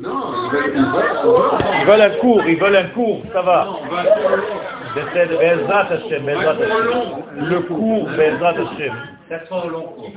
[0.00, 0.10] Non,
[0.44, 0.72] ils veulent,
[1.80, 3.68] ils veulent, un cours, ils veulent un cours, ça va.
[7.36, 8.92] Le cours Bezrat Hashem.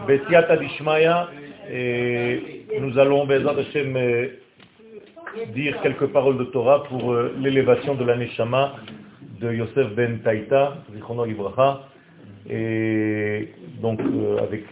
[0.07, 1.27] Betiat Adishmaya,
[1.71, 4.27] et nous allons Bezrat Hashem euh,
[5.53, 8.75] dire quelques paroles de Torah pour euh, l'élévation de l'année Shama
[9.39, 11.83] de Yosef ben Taïta, Zichrono Ibraha,
[12.49, 14.63] et donc euh, avec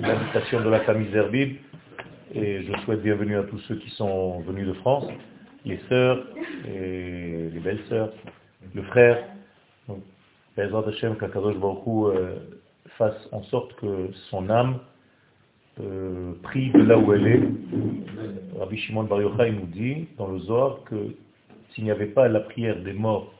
[0.00, 1.56] l'invitation de la famille Zerbib,
[2.36, 5.06] et je souhaite bienvenue à tous ceux qui sont venus de France,
[5.64, 6.22] les sœurs
[6.68, 8.12] et les belles sœurs,
[8.74, 9.24] le frère.
[9.88, 10.02] Donc,
[10.58, 12.36] Hashem, qu'Akadosh Baruch euh,
[12.98, 14.78] fasse en sorte que son âme
[15.80, 17.40] euh, prie de là où elle est.
[18.58, 21.14] Rabbi Shimon Bar Yochai nous dit dans le Zohar que
[21.70, 23.32] s'il n'y avait pas la prière des morts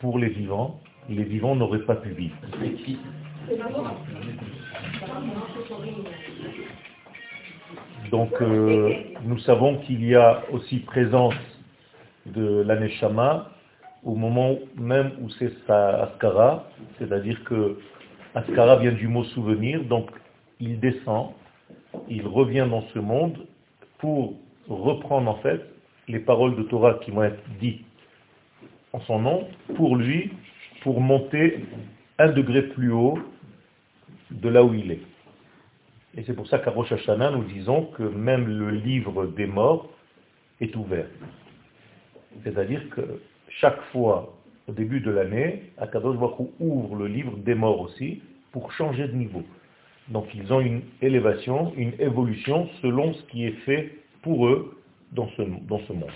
[0.00, 2.36] pour les vivants, les vivants n'auraient pas pu vivre.
[8.10, 8.94] Donc euh,
[9.24, 11.34] nous savons qu'il y a aussi présence
[12.26, 13.50] de l'aneshama
[14.04, 16.64] au moment même où c'est sa askara,
[16.98, 17.78] c'est-à-dire que
[18.34, 20.10] askara vient du mot souvenir, donc
[20.60, 21.30] il descend,
[22.08, 23.38] il revient dans ce monde
[23.98, 24.34] pour
[24.68, 25.62] reprendre en fait
[26.06, 27.84] les paroles de Torah qui vont être dites
[28.92, 30.30] en son nom, pour lui,
[30.82, 31.64] pour monter
[32.18, 33.18] un degré plus haut
[34.30, 35.00] de là où il est.
[36.18, 39.88] Et c'est pour ça qu'à Rosh Hashanah, nous disons que même le livre des morts
[40.60, 41.06] est ouvert.
[42.42, 43.20] C'est-à-dire que
[43.60, 44.34] chaque fois,
[44.66, 49.12] au début de l'année, Akadosh Baruch ouvre le livre des morts aussi pour changer de
[49.12, 49.44] niveau.
[50.08, 54.76] Donc ils ont une élévation, une évolution selon ce qui est fait pour eux
[55.12, 56.10] dans ce, dans ce monde.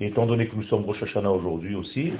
[0.00, 2.12] Et étant donné que nous sommes Rosh Hashanah aujourd'hui aussi,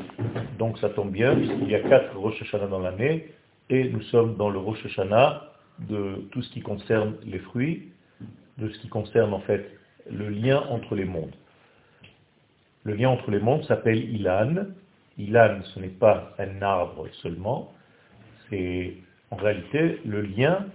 [0.56, 3.26] donc ça tombe bien, puisqu'il y a quatre Rosh Hashanah dans l'année,
[3.70, 7.88] et nous sommes dans le Rosh Hashanah de tout ce qui concerne les fruits,
[8.58, 9.70] de ce qui concerne en fait
[10.10, 11.34] le lien entre les mondes.
[12.84, 14.66] Le lien entre les mondes s'appelle Ilan.
[15.18, 17.72] Ilan, ce n'est pas un arbre seulement,
[18.48, 18.94] c'est
[19.30, 20.66] en réalité le lien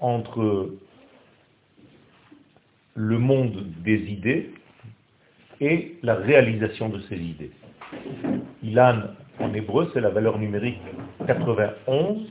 [0.00, 0.70] entre
[2.94, 4.50] le monde des idées
[5.60, 7.52] et la réalisation de ces idées.
[8.62, 9.02] Ilan,
[9.38, 10.80] en hébreu, c'est la valeur numérique
[11.26, 12.26] 91,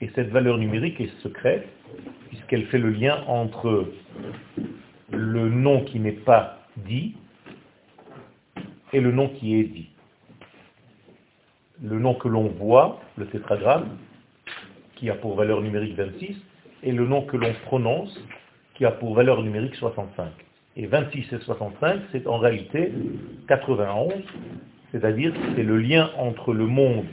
[0.00, 1.66] et cette valeur numérique est secrète,
[2.28, 3.88] puisqu'elle fait le lien entre
[5.10, 7.14] le nom qui n'est pas dit
[8.92, 9.88] et le nom qui est dit.
[11.82, 13.96] Le nom que l'on voit, le tétragramme,
[14.94, 16.36] qui a pour valeur numérique 26,
[16.82, 18.18] et le nom que l'on prononce,
[18.74, 20.28] qui a pour valeur numérique 65.
[20.76, 22.92] Et 26 et 65, c'est en réalité
[23.48, 24.12] 91,
[24.92, 27.06] c'est-à-dire c'est le lien entre le monde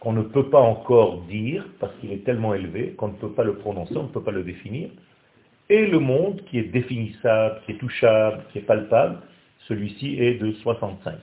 [0.00, 3.44] qu'on ne peut pas encore dire, parce qu'il est tellement élevé, qu'on ne peut pas
[3.44, 4.88] le prononcer, on ne peut pas le définir,
[5.68, 9.18] et le monde qui est définissable, qui est touchable, qui est palpable,
[9.68, 11.14] celui-ci est de 65.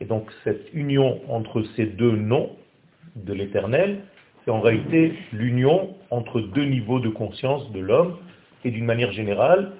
[0.00, 2.50] Et donc cette union entre ces deux noms
[3.16, 4.00] de l'éternel,
[4.44, 8.16] c'est en réalité l'union entre deux niveaux de conscience de l'homme
[8.64, 9.72] et d'une manière générale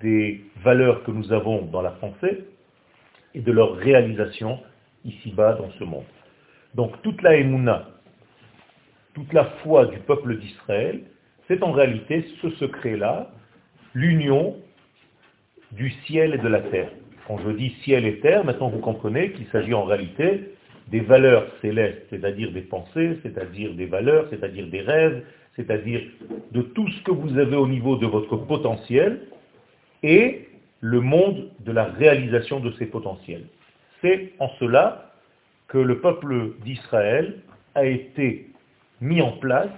[0.00, 2.44] des valeurs que nous avons dans la pensée
[3.34, 4.58] et de leur réalisation
[5.04, 6.04] ici-bas dans ce monde.
[6.74, 7.88] Donc toute la émouna,
[9.14, 11.00] toute la foi du peuple d'Israël,
[11.48, 13.30] c'est en réalité ce secret-là,
[13.94, 14.56] l'union
[15.72, 16.90] du ciel et de la terre.
[17.26, 20.52] Quand je dis ciel et terre, maintenant vous comprenez qu'il s'agit en réalité
[20.88, 25.24] des valeurs célestes, c'est-à-dire des pensées, c'est-à-dire des valeurs, c'est-à-dire des rêves,
[25.56, 26.02] c'est-à-dire
[26.52, 29.22] de tout ce que vous avez au niveau de votre potentiel
[30.02, 30.48] et
[30.80, 33.46] le monde de la réalisation de ces potentiels.
[34.02, 35.10] C'est en cela
[35.68, 37.40] que le peuple d'Israël
[37.74, 38.50] a été
[39.00, 39.70] mis en place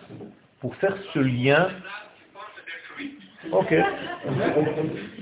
[0.61, 1.69] pour faire ce lien.
[3.53, 3.75] Ok.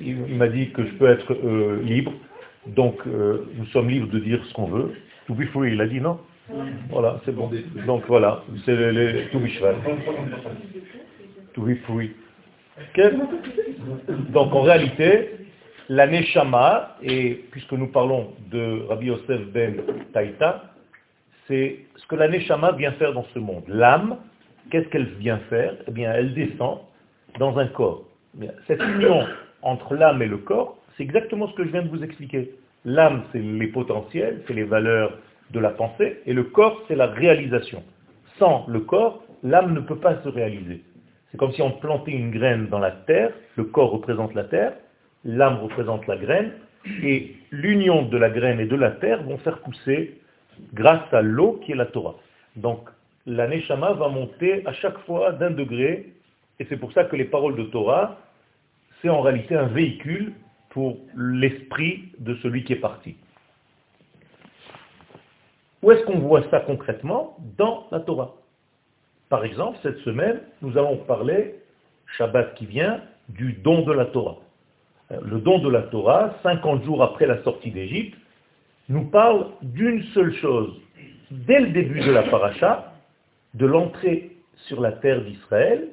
[0.00, 2.12] Il, m'a dit que je peux être euh, libre,
[2.66, 4.93] donc euh, nous sommes libres de dire ce qu'on veut.
[5.27, 6.19] To be free, il a dit non
[6.91, 7.50] Voilà, c'est bon.
[7.87, 9.77] Donc voilà, c'est le, to be cheval.
[11.54, 12.12] To be free.
[14.31, 15.36] Donc en réalité,
[15.89, 19.77] la Neshama, et puisque nous parlons de Rabbi Yosef ben
[20.13, 20.65] Taïta,
[21.47, 23.65] c'est ce que la Neshama vient faire dans ce monde.
[23.69, 24.16] L'âme,
[24.71, 25.75] qu'est-ce qu'elle vient faire?
[25.87, 26.81] Eh bien, elle descend
[27.39, 28.03] dans un corps.
[28.66, 29.25] Cette union
[29.63, 32.53] entre l'âme et le corps, c'est exactement ce que je viens de vous expliquer.
[32.84, 35.19] L'âme, c'est les potentiels, c'est les valeurs
[35.53, 37.83] de la pensée, et le corps, c'est la réalisation.
[38.39, 40.83] Sans le corps, l'âme ne peut pas se réaliser.
[41.31, 44.72] C'est comme si on plantait une graine dans la terre, le corps représente la terre,
[45.27, 46.53] l'âme représente la graine,
[47.03, 50.19] et l'union de la graine et de la terre vont faire pousser
[50.73, 52.15] grâce à l'eau qui est la Torah.
[52.55, 52.89] Donc,
[53.27, 56.13] la Neshama va monter à chaque fois d'un degré,
[56.61, 58.19] et c'est pour ça que les paroles de Torah,
[59.03, 60.33] c'est en réalité un véhicule
[60.71, 63.17] pour l'esprit de celui qui est parti.
[65.83, 67.37] Où est-ce qu'on voit ça concrètement?
[67.59, 68.34] Dans la Torah.
[69.29, 71.57] Par exemple, cette semaine, nous allons parler,
[72.17, 74.39] Shabbat qui vient, du don de la Torah.
[75.13, 78.17] Euh, le don de la Torah, 50 jours après la sortie d'Égypte,
[78.89, 80.81] nous parle d'une seule chose.
[81.31, 82.93] Dès le début de la paracha,
[83.55, 84.33] de l'entrée
[84.69, 85.89] sur la terre d'Israël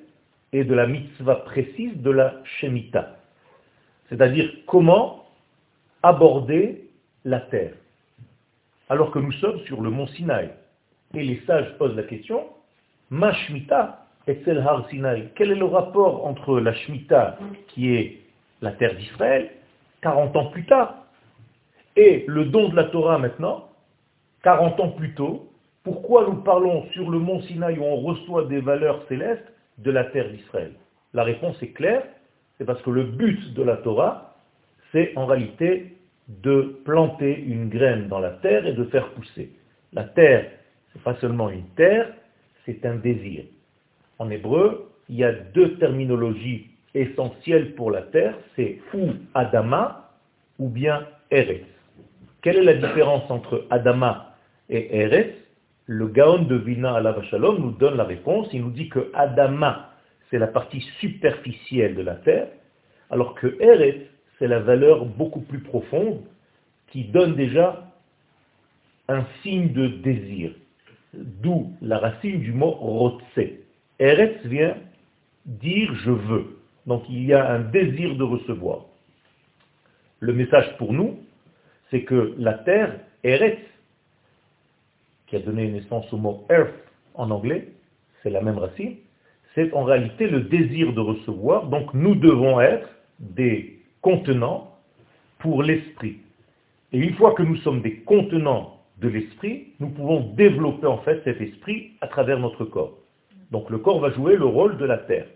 [0.52, 3.18] et de la mitzvah précise de la Shemitah.
[4.10, 5.26] C'est-à-dire comment
[6.04, 6.90] aborder
[7.26, 7.74] la terre.
[8.90, 10.52] Alors que nous sommes sur le mont Sinaï.
[11.16, 12.44] Et les sages posent la question,
[13.10, 15.30] ma Shemitah et Sel Har Sinaï?
[15.36, 17.38] Quel est le rapport entre la Shemitah,
[17.70, 18.23] qui est
[18.64, 19.52] la terre d'Israël,
[20.02, 21.06] 40 ans plus tard,
[21.98, 23.70] et le don de la Torah maintenant,
[24.44, 25.52] 40 ans plus tôt,
[25.84, 30.06] pourquoi nous parlons sur le mont Sinaï où on reçoit des valeurs célestes de la
[30.06, 30.72] terre d'Israël?
[31.14, 32.04] La réponse est claire,
[32.58, 34.36] c'est parce que le but de la Torah,
[34.94, 35.98] c'est en réalité
[36.30, 39.52] de planter une graine dans la terre et de faire pousser.
[39.92, 40.50] La terre,
[40.94, 42.14] ce n'est pas seulement une terre,
[42.66, 43.44] c'est un désir.
[44.20, 50.12] En hébreu, il y a deux terminologies essentielles pour la terre, c'est ou Adama
[50.60, 51.66] ou bien Eretz.
[52.42, 54.36] Quelle est la différence entre Adama
[54.70, 55.34] et Eretz?
[55.86, 58.48] Le Gaon de Vina la Shalom nous donne la réponse.
[58.54, 59.90] Il nous dit que Adama,
[60.30, 62.48] c'est la partie superficielle de la terre,
[63.10, 64.08] alors que Eretz,
[64.40, 66.22] c'est la valeur beaucoup plus profonde
[66.88, 67.92] qui donne déjà
[69.08, 70.52] un signe de désir.
[71.14, 73.24] D'où la racine du mot rotse.
[74.00, 74.76] Eretz vient
[75.46, 76.58] dire je veux.
[76.86, 78.86] Donc il y a un désir de recevoir.
[80.20, 81.20] Le message pour nous,
[81.92, 83.60] c'est que la terre, Eretz,
[85.28, 86.74] qui a donné naissance au mot earth
[87.16, 87.68] en anglais,
[88.22, 88.96] c'est la même racine,
[89.56, 91.68] c'est en réalité le désir de recevoir.
[91.68, 92.90] Donc nous devons être
[93.20, 94.76] des contenants
[95.40, 96.18] pour l'esprit.
[96.92, 101.22] Et une fois que nous sommes des contenants de l'esprit, nous pouvons développer en fait
[101.24, 102.98] cet esprit à travers notre corps.
[103.52, 105.28] Donc le corps va jouer le rôle de la terre.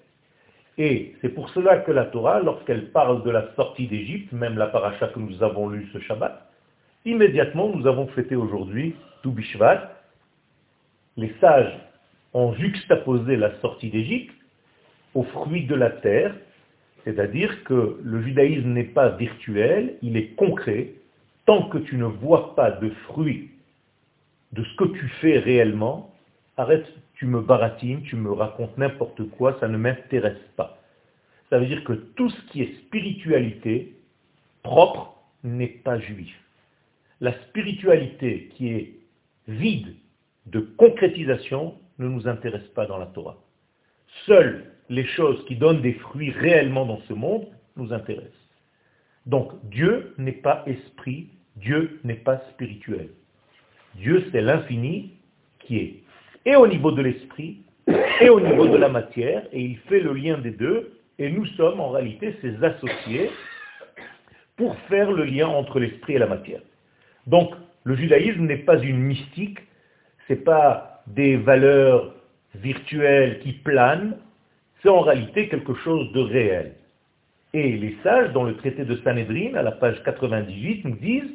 [0.77, 4.67] Et c'est pour cela que la Torah, lorsqu'elle parle de la sortie d'Égypte, même la
[4.67, 6.51] paracha que nous avons lue ce Shabbat,
[7.05, 9.91] immédiatement nous avons fêté aujourd'hui Toubishvat.
[11.15, 11.73] Les sages
[12.33, 14.33] ont juxtaposé la sortie d'Égypte
[15.15, 16.35] aux fruits de la terre,
[17.03, 20.93] c'est-à-dire que le judaïsme n'est pas virtuel, il est concret.
[21.45, 23.49] Tant que tu ne vois pas de fruits
[24.51, 26.13] de ce que tu fais réellement,
[26.57, 26.85] arrête
[27.17, 30.77] tu me baratines, tu me racontes n'importe quoi, ça ne m'intéresse pas.
[31.49, 33.95] Ça veut dire que tout ce qui est spiritualité
[34.63, 36.35] propre n'est pas juif.
[37.19, 38.93] La spiritualité qui est
[39.47, 39.95] vide
[40.45, 43.37] de concrétisation ne nous intéresse pas dans la Torah.
[44.25, 48.31] Seules les choses qui donnent des fruits réellement dans ce monde nous intéressent.
[49.25, 53.09] Donc Dieu n'est pas esprit, Dieu n'est pas spirituel.
[53.95, 55.13] Dieu c'est l'infini
[55.59, 56.03] qui est
[56.47, 57.57] et au niveau de l'esprit,
[58.21, 61.45] et au niveau de la matière, et il fait le lien des deux, et nous
[61.57, 63.29] sommes en réalité ses associés
[64.55, 66.61] pour faire le lien entre l'esprit et la matière.
[67.27, 67.53] Donc,
[67.83, 69.59] le judaïsme n'est pas une mystique,
[70.25, 72.13] ce n'est pas des valeurs
[72.55, 74.15] virtuelles qui planent,
[74.81, 76.75] c'est en réalité quelque chose de réel.
[77.53, 81.33] Et les sages, dans le traité de Sanhedrin, à la page 98, nous disent,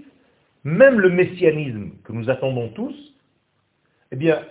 [0.64, 2.96] même le messianisme que nous attendons tous,
[4.10, 4.42] eh bien,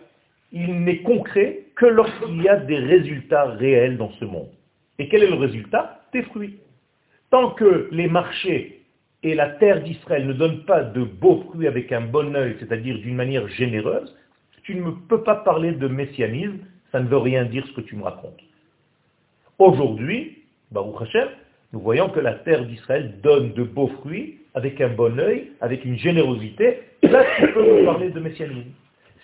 [0.52, 4.50] il n'est concret que lorsqu'il y a des résultats réels dans ce monde.
[5.00, 6.02] Et quel est le résultat?
[6.14, 6.60] Des fruits.
[7.30, 8.82] Tant que les marchés
[9.24, 12.98] et la terre d'Israël ne donnent pas de beaux fruits avec un bon œil, c'est-à-dire
[13.00, 14.16] d'une manière généreuse,
[14.64, 16.60] tu ne peux pas parler de messianisme,
[16.92, 18.40] ça ne veut rien dire ce que tu me racontes.
[19.58, 20.40] Aujourd'hui,
[20.72, 21.30] Baruch Hashem,
[21.74, 25.86] nous voyons que la terre d'Israël donne de beaux fruits avec un bon œil, avec
[25.86, 26.80] une générosité.
[27.04, 28.72] Là, tu peux me parler de messianisme.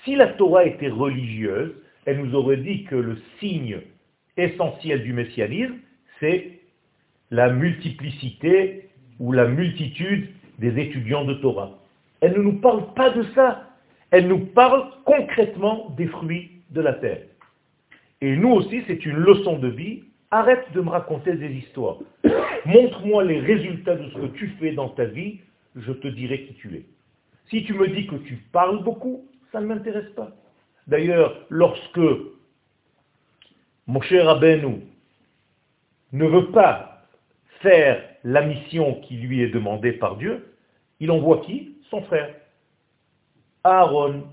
[0.08, 1.74] Si la Torah était religieuse,
[2.06, 3.82] elle nous aurait dit que le signe
[4.38, 5.76] essentiel du messianisme,
[6.22, 6.60] c'est
[7.30, 8.88] la multiplicité
[9.20, 11.78] ou la multitude des étudiants de Torah.
[12.22, 13.70] Elle ne nous parle pas de ça.
[14.12, 17.24] Elle nous parle concrètement des fruits de la terre.
[18.22, 20.04] Et nous aussi, c'est une leçon de vie.
[20.32, 21.98] Arrête de me raconter des histoires.
[22.66, 25.42] Montre-moi les résultats de ce que tu fais dans ta vie,
[25.76, 26.86] je te dirai qui tu es.
[27.50, 30.32] Si tu me dis que tu parles beaucoup, ça ne m'intéresse pas.
[30.88, 32.00] D'ailleurs, lorsque
[33.88, 34.82] mon cher Rabbeinu
[36.14, 37.04] ne veut pas
[37.62, 40.54] faire la mission qui lui est demandée par Dieu,
[41.00, 41.76] il envoie qui?
[41.90, 42.34] Son frère.
[43.64, 44.24] Aaron.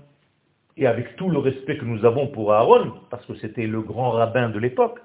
[0.77, 4.11] Et avec tout le respect que nous avons pour Aaron, parce que c'était le grand
[4.11, 4.99] rabbin de l'époque,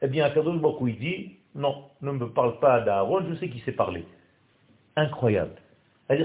[0.00, 3.60] eh bien, Akadosh Baruch il dit, non, ne me parle pas d'Aaron, je sais qui
[3.60, 4.06] sait parler.
[4.96, 5.54] incroyable.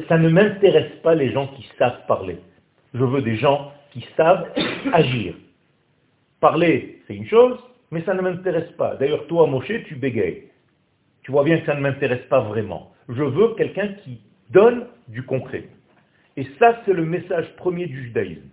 [0.07, 2.39] Ça ne m'intéresse pas les gens qui savent parler.
[2.97, 4.47] Je veux des gens qui savent
[4.93, 5.35] agir.
[6.39, 7.57] Parler, c'est une chose,
[7.91, 8.95] mais ça ne m'intéresse pas.
[8.95, 10.49] D'ailleurs, toi, Moshe, tu bégayes.
[11.21, 12.91] Tu vois bien que ça ne m'intéresse pas vraiment.
[13.09, 15.67] Je veux quelqu'un qui donne du concret.
[16.37, 18.49] Et ça, c'est le message premier du judaïsme.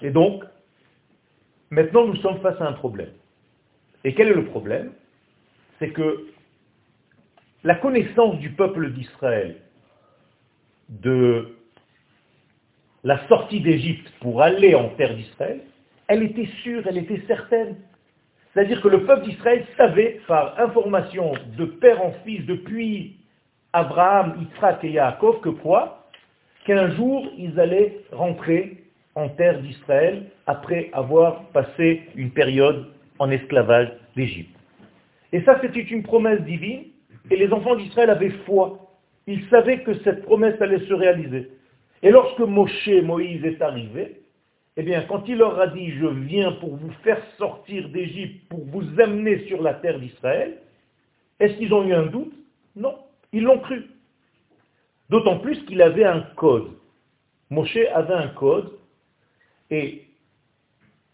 [0.00, 0.44] Et donc,
[1.70, 3.12] maintenant, nous sommes face à un problème.
[4.04, 4.92] Et quel est le problème?
[5.78, 6.26] C'est que
[7.64, 9.56] la connaissance du peuple d'Israël
[10.88, 11.56] de
[13.04, 15.60] la sortie d'Égypte pour aller en terre d'Israël,
[16.08, 17.76] elle était sûre, elle était certaine.
[18.52, 23.16] C'est-à-dire que le peuple d'Israël savait, par information de père en fils, depuis
[23.72, 26.06] Abraham, Yitzhak et Yaakov, que quoi?
[26.66, 32.86] Qu'un jour, ils allaient rentrer en terre d'Israël après avoir passé une période
[33.18, 34.54] en esclavage d'Égypte.
[35.32, 36.84] Et ça, c'était une promesse divine,
[37.30, 38.90] et les enfants d'Israël avaient foi.
[39.26, 41.50] Ils savaient que cette promesse allait se réaliser.
[42.02, 44.22] Et lorsque Moshe, Moïse est arrivé,
[44.76, 48.64] eh bien, quand il leur a dit, je viens pour vous faire sortir d'Égypte, pour
[48.66, 50.58] vous amener sur la terre d'Israël,
[51.38, 52.32] est-ce qu'ils ont eu un doute?
[52.74, 52.96] Non,
[53.32, 53.86] ils l'ont cru.
[55.10, 56.70] D'autant plus qu'il avait un code.
[57.50, 58.72] Moshe avait un code,
[59.70, 60.06] et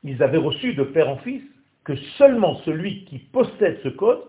[0.04, 1.42] ils avaient reçu de père en fils
[1.84, 4.22] que seulement celui qui possède ce code,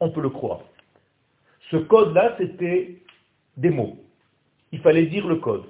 [0.00, 0.60] on peut le croire.
[1.70, 2.96] Ce code-là, c'était
[3.56, 3.98] des mots.
[4.72, 5.64] Il fallait dire le code.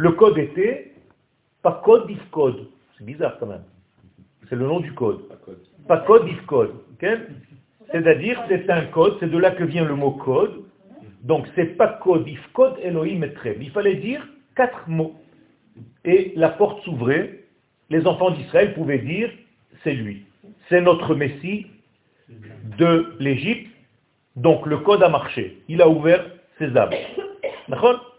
[0.00, 0.92] Le code était
[1.62, 2.68] pas code, if code.
[2.96, 3.64] C'est bizarre quand même.
[4.48, 5.20] C'est le nom du code.
[5.86, 6.72] Pas code, if code.
[7.92, 10.62] C'est-à-dire, c'est un code, c'est de là que vient le mot code.
[11.22, 13.58] Donc, c'est pas code, if code, Elohim et.
[13.60, 14.26] Il fallait dire
[14.56, 15.14] quatre mots.
[16.06, 17.40] Et la porte s'ouvrait.
[17.90, 19.30] Les enfants d'Israël pouvaient dire,
[19.84, 20.24] c'est lui.
[20.70, 21.66] C'est notre Messie
[22.78, 23.70] de l'Égypte.
[24.36, 25.58] Donc, le code a marché.
[25.68, 26.24] Il a ouvert
[26.58, 26.94] ses âmes.
[27.68, 28.09] D'accord?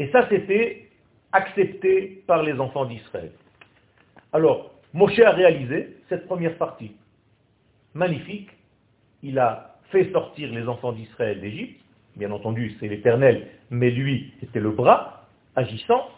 [0.00, 0.88] Et ça, c'était
[1.30, 3.32] accepté par les enfants d'Israël.
[4.32, 6.92] Alors, Moshe a réalisé cette première partie.
[7.92, 8.48] Magnifique.
[9.22, 11.82] Il a fait sortir les enfants d'Israël d'Égypte.
[12.16, 16.08] Bien entendu, c'est l'éternel, mais lui, c'était le bras agissant.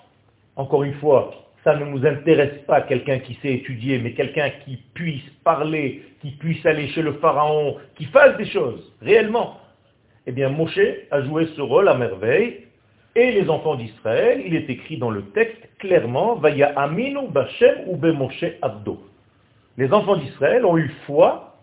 [0.55, 1.35] Encore une fois,
[1.65, 6.31] ça ne nous intéresse pas quelqu'un qui sait étudier, mais quelqu'un qui puisse parler, qui
[6.31, 9.59] puisse aller chez le pharaon, qui fasse des choses, réellement.
[10.29, 10.79] Eh bien, Moshe
[11.11, 12.62] a joué ce rôle à merveille,
[13.15, 17.97] et les enfants d'Israël, il est écrit dans le texte clairement, Vaya Aminu Bashem ou
[17.97, 19.01] Moshe Abdo.
[19.77, 21.57] Les enfants d'Israël ont eu foi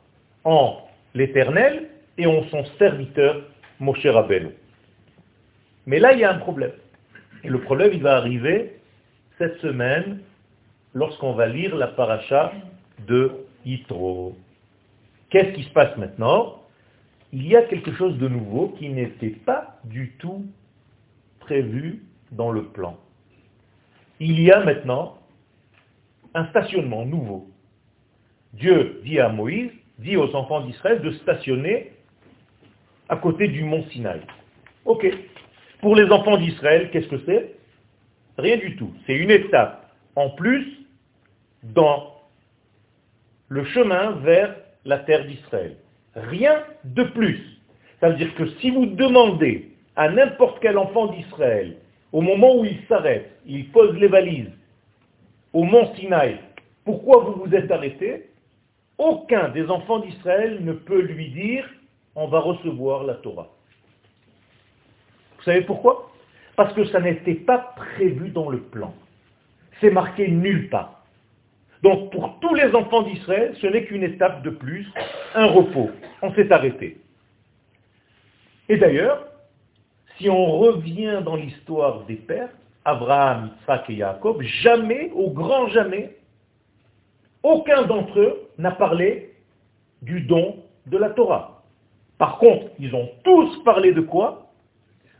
[0.44, 0.77] en
[1.15, 3.41] l'Éternel et en son serviteur
[3.79, 4.50] Moshe Rabbeinu.
[5.86, 6.74] Mais là, il y a un problème.
[7.44, 8.75] Et le problème, il va arriver
[9.38, 10.20] cette semaine
[10.94, 12.51] lorsqu'on va lire la paracha
[13.08, 13.32] de
[13.65, 14.36] Yitro.
[15.29, 16.62] Qu'est-ce qui se passe maintenant?
[17.32, 20.46] Il y a quelque chose de nouveau qui n'était pas du tout
[21.50, 22.96] prévu dans le plan.
[24.20, 25.18] Il y a maintenant
[26.36, 27.50] un stationnement nouveau.
[28.53, 31.91] Dieu dit à Moïse, dit aux enfants d'Israël de stationner
[33.10, 34.22] à côté du mont Sinaï.
[34.86, 35.08] Ok.
[35.82, 37.56] Pour les enfants d'Israël, qu'est-ce que c'est?
[38.38, 38.94] Rien du tout.
[39.08, 40.86] C'est une étape en plus
[41.63, 42.13] dans
[43.48, 45.77] le chemin vers la terre d'Israël.
[46.13, 47.41] Rien de plus.
[48.01, 49.69] Ça veut dire que si vous demandez
[50.00, 51.75] à n'importe quel enfant d'Israël,
[52.13, 54.50] au moment où il s'arrête, il pose les valises
[55.51, 56.39] au mont Sinaï,
[56.86, 58.29] pourquoi vous vous êtes arrêté?
[58.98, 61.70] Aucun des enfants d'Israël ne peut lui dire
[62.15, 63.50] on va recevoir la Torah.
[65.38, 66.10] Vous savez pourquoi?
[66.56, 68.94] Parce que ça n'était pas prévu dans le plan.
[69.82, 71.03] C'est marqué nulle part.
[71.84, 74.88] Donc pour tous les enfants d'Israël, ce n'est qu'une étape de plus,
[75.36, 75.89] un repos.
[76.22, 77.01] On s'est arrêté.
[78.70, 79.29] Et d'ailleurs,
[80.20, 82.50] si on revient dans l'histoire des pères,
[82.86, 86.18] Abraham, Isaac et Jacob, jamais, au grand jamais,
[87.42, 89.34] aucun d'entre eux n'a parlé
[90.02, 90.58] du don
[90.88, 91.64] de la Torah.
[92.18, 94.52] Par contre, ils ont tous parlé de quoi?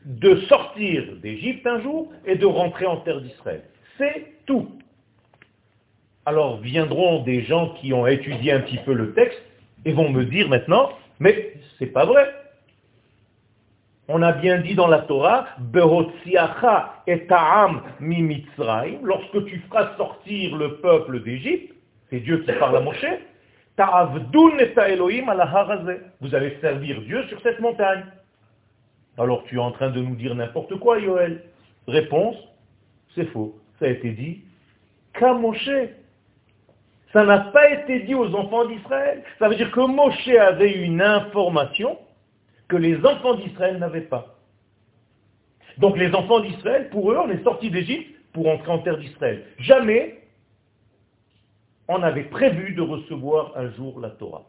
[0.06, 3.64] De sortir d'Égypte un jour et de rentrer en terre d'Israël.
[3.98, 4.68] C'est tout.
[6.26, 9.42] Alors viendront des gens qui ont étudié un petit peu le texte
[9.86, 10.90] et vont me dire maintenant,
[11.20, 12.30] mais c'est pas vrai.
[14.12, 15.46] On a bien dit dans la Torah,
[17.06, 17.28] et
[18.00, 18.44] mi
[19.04, 21.76] lorsque tu feras sortir le peuple d'Égypte,
[22.10, 23.06] c'est Dieu qui parle à Moshe,
[26.22, 28.04] vous allez servir Dieu sur cette montagne.
[29.20, 31.44] Alors tu es en train de nous dire n'importe quoi, Yoel.
[31.88, 32.36] Réponse,
[33.14, 33.56] c'est faux.
[33.78, 34.42] Ça a été dit
[35.14, 35.70] qu'à Moshe.
[37.14, 39.24] Ça n'a pas été dit aux enfants d'Israël.
[39.38, 41.98] Ça veut dire que Moshe avait une information
[42.70, 44.38] que les enfants d'Israël n'avaient pas.
[45.80, 49.44] Donc les enfants d'Israël, pour eux, on est sortis d'Égypte pour entrer en terre d'Israël.
[49.58, 50.20] Jamais
[51.88, 54.46] on avait prévu de recevoir un jour la Torah.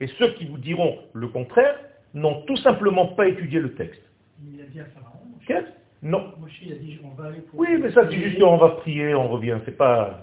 [0.00, 1.76] Et ceux qui vous diront le contraire
[2.14, 4.02] n'ont tout simplement pas étudié le texte.
[4.46, 5.18] Il a dit à Pharaon.
[5.46, 6.06] Qu'est-ce?
[6.06, 6.32] Non.
[6.38, 7.58] Moshe a dit on va aller pour...
[7.58, 9.58] Oui, mais ça c'est juste on va prier, on revient.
[9.64, 10.22] C'est pas...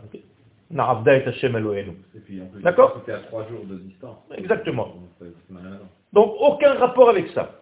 [0.69, 1.97] Na'abda et Hashem Elohenu.
[2.63, 2.95] D'accord?
[2.99, 4.19] c'était à trois jours de distance.
[4.37, 4.95] Exactement.
[6.13, 7.61] Donc, aucun rapport avec ça.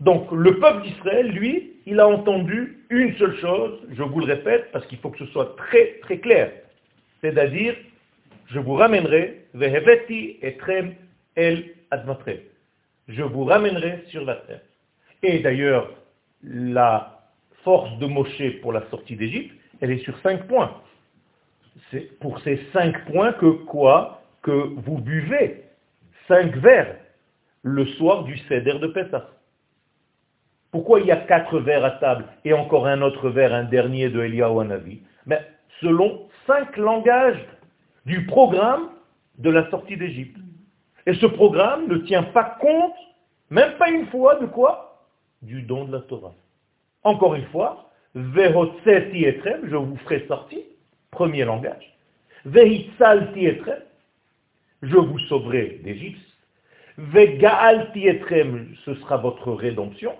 [0.00, 4.70] Donc le peuple d'Israël, lui, il a entendu une seule chose, je vous le répète,
[4.72, 6.52] parce qu'il faut que ce soit très très clair.
[7.20, 7.74] C'est-à-dire,
[8.46, 10.94] je vous ramènerai, veheveti etrem
[11.36, 12.38] el admatrem.
[13.08, 14.60] Je vous ramènerai sur la terre.
[15.22, 15.90] Et d'ailleurs,
[16.42, 17.22] la
[17.62, 20.82] force de Moshe pour la sortie d'Égypte, elle est sur cinq points.
[21.90, 24.22] C'est pour ces cinq points que quoi?
[24.42, 25.62] Que vous buvez
[26.28, 26.96] cinq verres
[27.64, 29.26] le soir du Seder de Pessah.
[30.70, 34.10] Pourquoi il y a quatre verres à table et encore un autre verre, un dernier
[34.10, 35.40] de Eliyahu Hanavi Mais
[35.80, 37.42] selon cinq langages
[38.04, 38.90] du programme
[39.38, 40.36] de la sortie d'Égypte.
[41.06, 42.94] Et ce programme ne tient pas compte,
[43.50, 45.08] même pas une fois, de quoi?
[45.42, 46.34] Du don de la Torah.
[47.02, 50.60] Encore une fois, etrem, je vous ferai sortir,
[51.10, 51.96] premier langage.
[52.44, 53.80] Vehitzalti etrem,
[54.82, 56.33] je vous sauverai d'Égypte.
[56.96, 60.12] Vegaalti etrem, ce sera votre rédemption.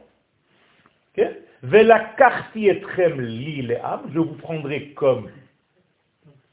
[1.62, 3.66] Velakarti etrem li
[4.12, 5.30] je vous prendrai comme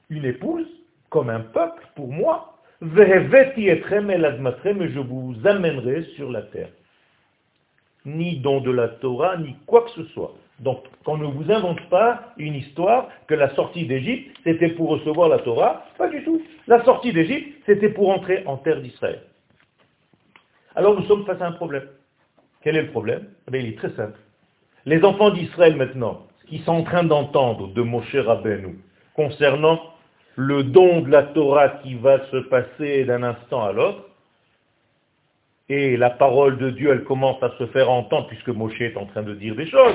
[0.10, 0.68] une épouse,
[1.10, 2.58] comme un peuple pour moi.
[2.82, 6.70] Veheveti etrem el admatrem, je vous amènerai sur la terre.
[8.06, 10.34] Ni don de la Torah, ni quoi que ce soit.
[10.60, 15.30] Donc, qu'on ne vous invente pas une histoire que la sortie d'Égypte, c'était pour recevoir
[15.30, 15.86] la Torah.
[15.98, 16.42] Pas du tout.
[16.68, 19.22] La sortie d'Égypte, c'était pour entrer en terre d'Israël.
[20.76, 21.88] Alors nous sommes face à un problème.
[22.62, 23.28] Quel est le problème?
[23.52, 24.18] Eh Il est très simple.
[24.86, 28.80] Les enfants d'Israël maintenant, ce qu'ils sont en train d'entendre de Moshe Rabbeinu
[29.16, 29.80] concernant
[30.36, 34.06] le don de la Torah qui va se passer d'un instant à l'autre,
[35.72, 39.06] et la parole de Dieu, elle commence à se faire entendre puisque Moshe est en
[39.06, 39.94] train de dire des choses.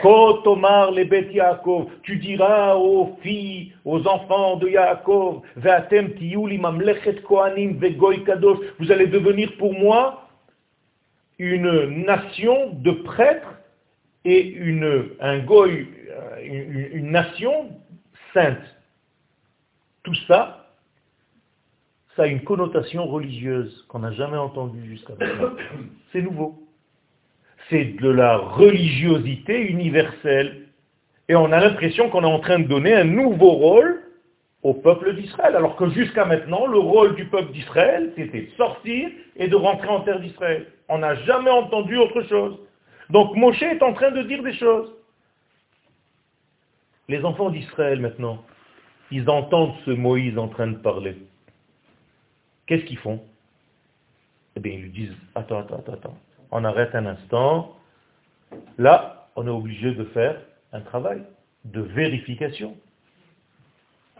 [0.00, 5.40] Kotomar les Bet Yaakov, tu diras aux filles, aux enfants de Yaakov,
[8.78, 10.28] vous allez devenir pour moi
[11.40, 13.54] une nation de prêtres
[14.24, 15.84] et une, un euh,
[16.44, 17.70] une nation
[18.32, 18.58] sainte.
[20.04, 20.57] Tout ça,
[22.18, 25.50] ça a une connotation religieuse qu'on n'a jamais entendue jusqu'à maintenant.
[26.12, 26.60] C'est nouveau.
[27.70, 30.66] C'est de la religiosité universelle.
[31.28, 34.02] Et on a l'impression qu'on est en train de donner un nouveau rôle
[34.64, 35.54] au peuple d'Israël.
[35.54, 39.88] Alors que jusqu'à maintenant, le rôle du peuple d'Israël, c'était de sortir et de rentrer
[39.88, 40.66] en terre d'Israël.
[40.88, 42.58] On n'a jamais entendu autre chose.
[43.10, 44.92] Donc Moshe est en train de dire des choses.
[47.08, 48.44] Les enfants d'Israël maintenant,
[49.12, 51.16] ils entendent ce Moïse en train de parler.
[52.68, 53.20] Qu'est-ce qu'ils font?
[54.54, 56.18] Eh bien, ils lui disent, attends, attends, attends, attends,
[56.50, 57.74] on arrête un instant.
[58.76, 60.36] Là, on est obligé de faire
[60.72, 61.22] un travail
[61.64, 62.76] de vérification.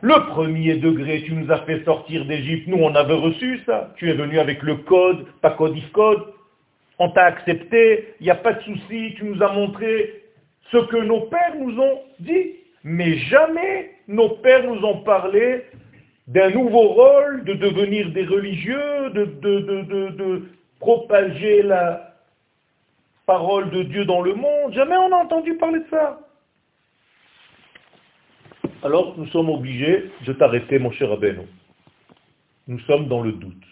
[0.01, 3.93] Le premier degré, tu nous as fait sortir d'Égypte, nous on avait reçu ça.
[3.97, 6.33] Tu es venu avec le code, pas codif code.
[6.99, 10.23] On t'a accepté, il n'y a pas de souci, tu nous as montré
[10.71, 12.55] ce que nos pères nous ont dit.
[12.85, 15.65] Mais jamais nos pères nous ont parlé
[16.29, 20.43] d'un nouveau rôle, de devenir des religieux, de,
[20.79, 22.15] propager la
[23.27, 24.73] parole de Dieu dans le monde.
[24.75, 26.21] Jamais on a entendu parler de ça.
[28.85, 31.47] Alors nous sommes obligés de t'arrêter, mon cher Abeno.
[32.69, 33.65] Nous sommes dans le doute.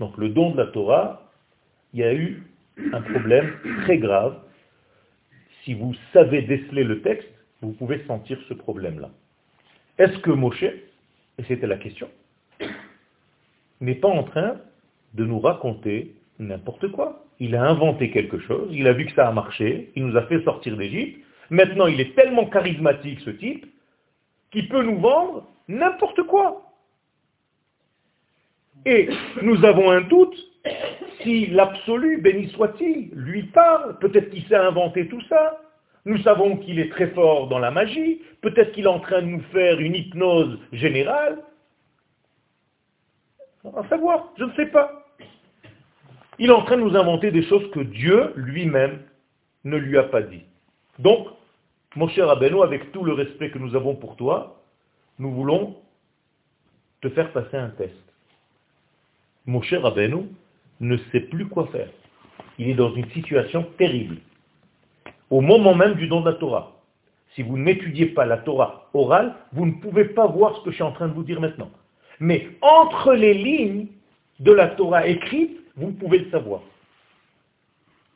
[0.00, 1.30] Donc le don de la Torah,
[1.92, 2.42] il y a eu
[2.92, 4.38] un problème très grave.
[5.62, 7.28] Si vous savez déceler le texte,
[7.60, 9.10] vous pouvez sentir ce problème-là.
[9.98, 10.64] Est-ce que Moshe,
[11.38, 12.08] et c'était la question,
[13.80, 14.56] n'est pas en train
[15.14, 17.24] de nous raconter n'importe quoi.
[17.40, 20.22] Il a inventé quelque chose, il a vu que ça a marché, il nous a
[20.22, 23.66] fait sortir d'Égypte, maintenant il est tellement charismatique ce type,
[24.50, 26.62] qu'il peut nous vendre n'importe quoi.
[28.84, 29.08] Et
[29.42, 30.36] nous avons un doute
[31.22, 35.60] si l'absolu, béni soit-il, lui parle, peut-être qu'il s'est inventé tout ça,
[36.04, 39.26] nous savons qu'il est très fort dans la magie, peut-être qu'il est en train de
[39.26, 41.38] nous faire une hypnose générale.
[43.76, 45.06] À savoir, je ne sais pas.
[46.38, 49.02] Il est en train de nous inventer des choses que Dieu lui-même
[49.64, 50.42] ne lui a pas dit.
[50.98, 51.28] Donc,
[51.94, 54.60] mon cher Abeno, avec tout le respect que nous avons pour toi,
[55.18, 55.76] nous voulons
[57.00, 57.94] te faire passer un test.
[59.46, 60.26] Mon cher Abeno
[60.80, 61.90] ne sait plus quoi faire.
[62.58, 64.16] il est dans une situation terrible.
[65.32, 66.72] Au moment même du don de la Torah.
[67.34, 70.74] Si vous n'étudiez pas la Torah orale, vous ne pouvez pas voir ce que je
[70.74, 71.70] suis en train de vous dire maintenant.
[72.20, 73.86] Mais entre les lignes
[74.40, 76.60] de la Torah écrite, vous pouvez le savoir.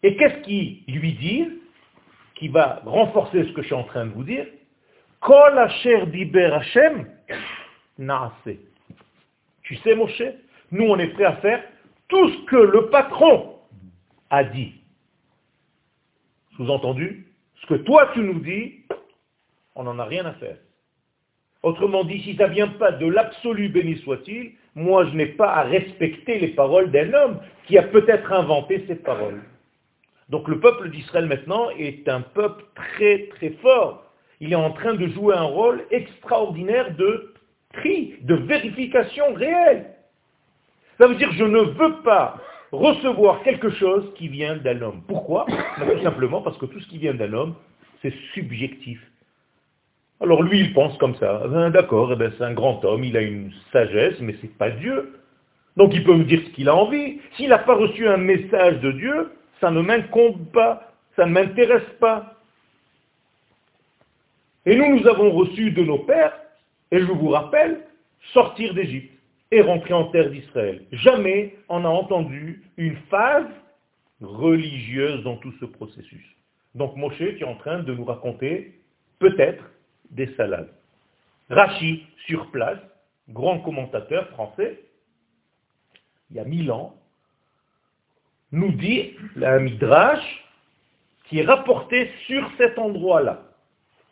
[0.02, 1.48] Et qu'est-ce qu'il lui dit
[2.35, 4.46] qui va renforcer ce que je suis en train de vous dire?
[5.20, 7.07] Kol asher diber Hashem
[7.96, 8.59] naase.
[9.62, 10.22] Tu sais, Moshe,
[10.70, 11.64] nous on est prêt à faire
[12.09, 13.55] tout ce que le patron
[14.29, 14.74] a dit.
[16.57, 17.27] Sous-entendu,
[17.61, 18.85] ce que toi tu nous dis,
[19.75, 20.57] on n'en a rien à faire.
[21.62, 25.53] Autrement dit, si ça ne vient pas de l'absolu béni soit-il, moi je n'ai pas
[25.53, 29.42] à respecter les paroles d'un homme qui a peut-être inventé ces paroles.
[30.29, 34.05] Donc le peuple d'Israël maintenant est un peuple très très fort.
[34.40, 37.35] Il est en train de jouer un rôle extraordinaire de
[37.73, 39.87] tri, de vérification réelle.
[40.99, 42.40] Ça veut dire je ne veux pas
[42.72, 45.02] recevoir quelque chose qui vient d'un homme.
[45.07, 45.46] Pourquoi?
[45.79, 47.55] Ben, Tout simplement parce que tout ce qui vient d'un homme,
[48.02, 49.00] c'est subjectif.
[50.20, 51.42] Alors lui, il pense comme ça.
[51.46, 54.70] Ben, d'accord, eh ben, c'est un grand homme, il a une sagesse, mais c'est pas
[54.70, 55.18] Dieu.
[55.76, 57.20] Donc il peut me dire ce qu'il a envie.
[57.37, 61.88] S'il n'a pas reçu un message de Dieu, ça ne m'incombe pas, ça ne m'intéresse
[62.00, 62.35] pas.
[64.64, 66.37] Et nous, nous avons reçu de nos pères,
[66.90, 67.83] et je vous rappelle,
[68.33, 69.15] sortir d'Égypte
[69.50, 70.85] et rentrer en terre d'Israël.
[70.92, 73.46] Jamais on n'a entendu une phase
[74.20, 76.24] religieuse dans tout ce processus.
[76.74, 78.74] Donc Moshe, tu es en train de nous raconter
[79.18, 79.64] peut-être
[80.11, 80.72] des salades.
[81.48, 82.78] Rachi, sur place,
[83.28, 84.80] grand commentateur français,
[86.30, 86.94] il y a mille ans,
[88.52, 90.44] nous dit, la Midrash,
[91.24, 93.42] qui est rapporté sur cet endroit-là.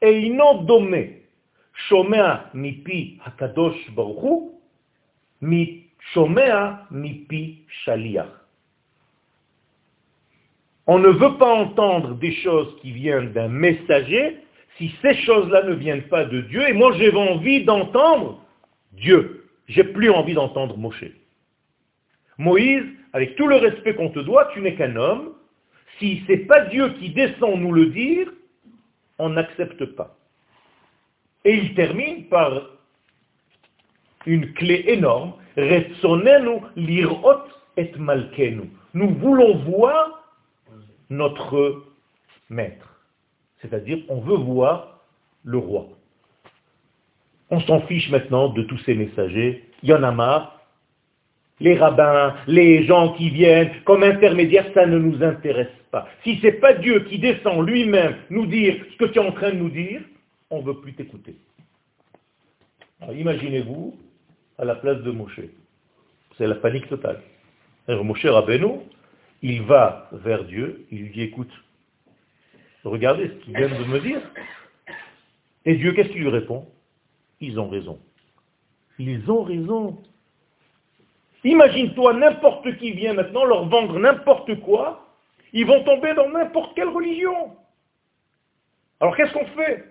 [0.00, 0.30] Et
[0.64, 1.22] domé,
[1.88, 5.23] shomea mipi hakadosh baruchu, mi shomea mipi shaliach.
[10.86, 14.38] On ne veut pas entendre des choses qui viennent d'un messager
[14.76, 18.40] si ces choses-là ne viennent pas de Dieu, et moi j'ai envie d'entendre
[18.92, 19.46] Dieu.
[19.68, 21.04] J'ai plus envie d'entendre Moshe.
[22.38, 25.34] Moïse, avec tout le respect qu'on te doit, tu n'es qu'un homme.
[25.98, 28.30] Si ce n'est pas Dieu qui descend nous le dire,
[29.18, 30.16] on n'accepte pas.
[31.44, 32.68] Et il termine par
[34.26, 35.34] une clé énorme.
[35.56, 37.42] lirot
[37.76, 38.70] et malkenu.
[38.94, 40.24] Nous voulons voir
[41.10, 41.84] notre
[42.50, 43.00] maître.
[43.60, 45.00] C'est-à-dire, on veut voir
[45.44, 45.88] le roi.
[47.50, 49.64] On s'en fiche maintenant de tous ces messagers.
[49.82, 50.60] Il y en a marre.
[51.60, 56.08] Les rabbins, les gens qui viennent comme intermédiaires, ça ne nous intéresse pas.
[56.24, 59.32] Si ce n'est pas Dieu qui descend lui-même nous dire ce que tu es en
[59.32, 60.00] train de nous dire,
[60.50, 61.37] on ne veut plus t'écouter.
[63.12, 63.96] Imaginez-vous
[64.58, 65.40] à la place de Moshe.
[66.36, 67.20] C'est la panique totale.
[67.88, 68.80] Alors, Moshe Rabbeinu,
[69.42, 71.50] il va vers Dieu, il lui dit, écoute,
[72.84, 74.20] Regardez ce qu'ils viennent de me dire.
[75.64, 76.66] Et Dieu, qu'est-ce qu'il lui répond?
[77.40, 77.98] Ils ont raison.
[78.98, 80.02] Ils ont raison.
[81.42, 85.08] Imagine-toi n'importe qui vient maintenant leur vendre n'importe quoi,
[85.52, 87.56] ils vont tomber dans n'importe quelle religion.
[89.00, 89.84] Alors qu'est-ce qu'on fait?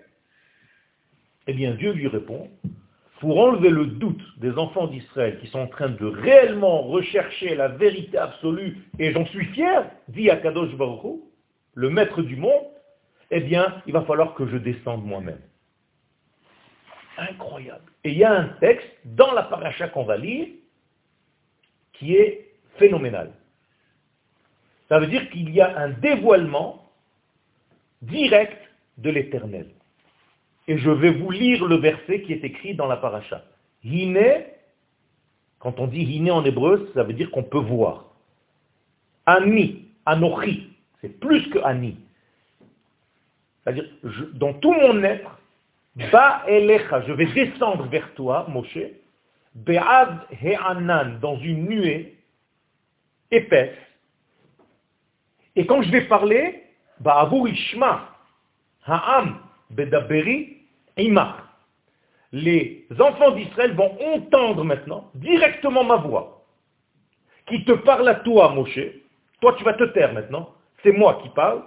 [1.46, 2.50] Eh bien Dieu lui répond,
[3.24, 7.68] pour enlever le doute des enfants d'Israël qui sont en train de réellement rechercher la
[7.68, 11.22] vérité absolue, et j'en suis fier, dit Akadosh Baruch
[11.72, 12.66] le maître du monde,
[13.30, 15.40] eh bien, il va falloir que je descende moi-même.
[17.16, 17.90] Incroyable.
[18.04, 20.48] Et il y a un texte dans la paracha qu'on va lire
[21.94, 23.32] qui est phénoménal.
[24.90, 26.92] Ça veut dire qu'il y a un dévoilement
[28.02, 28.58] direct
[28.98, 29.68] de l'éternel.
[30.66, 33.42] Et je vais vous lire le verset qui est écrit dans la paracha.
[33.84, 34.44] Hine,
[35.58, 38.06] quand on dit hine en hébreu, ça veut dire qu'on peut voir.
[39.26, 41.98] Ani, anochi, c'est plus que ani.
[43.62, 43.88] C'est-à-dire,
[44.34, 45.38] dans tout mon être,
[46.10, 48.78] Ba elecha, je vais descendre vers toi, Moshe,
[49.54, 52.18] Be'ad he'anan, dans une nuée
[53.30, 53.78] épaisse.
[55.54, 56.64] Et quand je vais parler,
[57.00, 58.08] Ba'avur ishma,
[58.86, 59.38] ha'am,
[59.70, 60.53] bedaberi,
[60.96, 61.36] ima.
[62.32, 66.44] Les enfants d'Israël vont entendre maintenant directement ma voix,
[67.46, 68.80] qui te parle à toi, Moshe.
[69.40, 70.54] Toi, tu vas te taire maintenant.
[70.82, 71.62] C'est moi qui parle.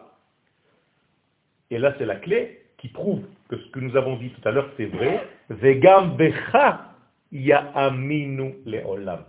[1.69, 4.51] Et là, c'est la clé qui prouve que ce que nous avons dit tout à
[4.51, 5.25] l'heure, c'est vrai.
[5.49, 6.93] Vegam becha
[7.31, 9.23] ya'aminu le'olam.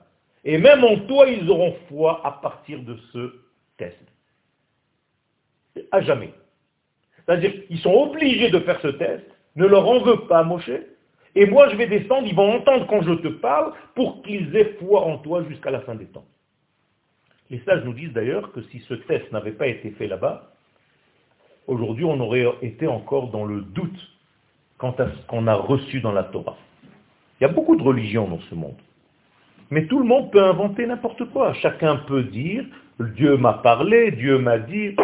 [0.44, 3.34] Et même en toi, ils auront foi à partir de ce
[3.76, 3.96] test.
[5.92, 6.32] À jamais.
[7.16, 9.26] C'est-à-dire qu'ils sont obligés de faire ce test.
[9.58, 10.70] Ne leur en veux pas, Moshe.
[11.34, 14.76] Et moi, je vais descendre, ils vont entendre quand je te parle pour qu'ils aient
[14.78, 16.24] foi en toi jusqu'à la fin des temps.
[17.50, 20.52] Les sages nous disent d'ailleurs que si ce test n'avait pas été fait là-bas,
[21.66, 23.98] aujourd'hui on aurait été encore dans le doute
[24.78, 26.56] quant à ce qu'on a reçu dans la Torah.
[27.40, 28.78] Il y a beaucoup de religions dans ce monde.
[29.70, 31.52] Mais tout le monde peut inventer n'importe quoi.
[31.54, 32.64] Chacun peut dire,
[33.00, 34.94] Dieu m'a parlé, Dieu m'a dit.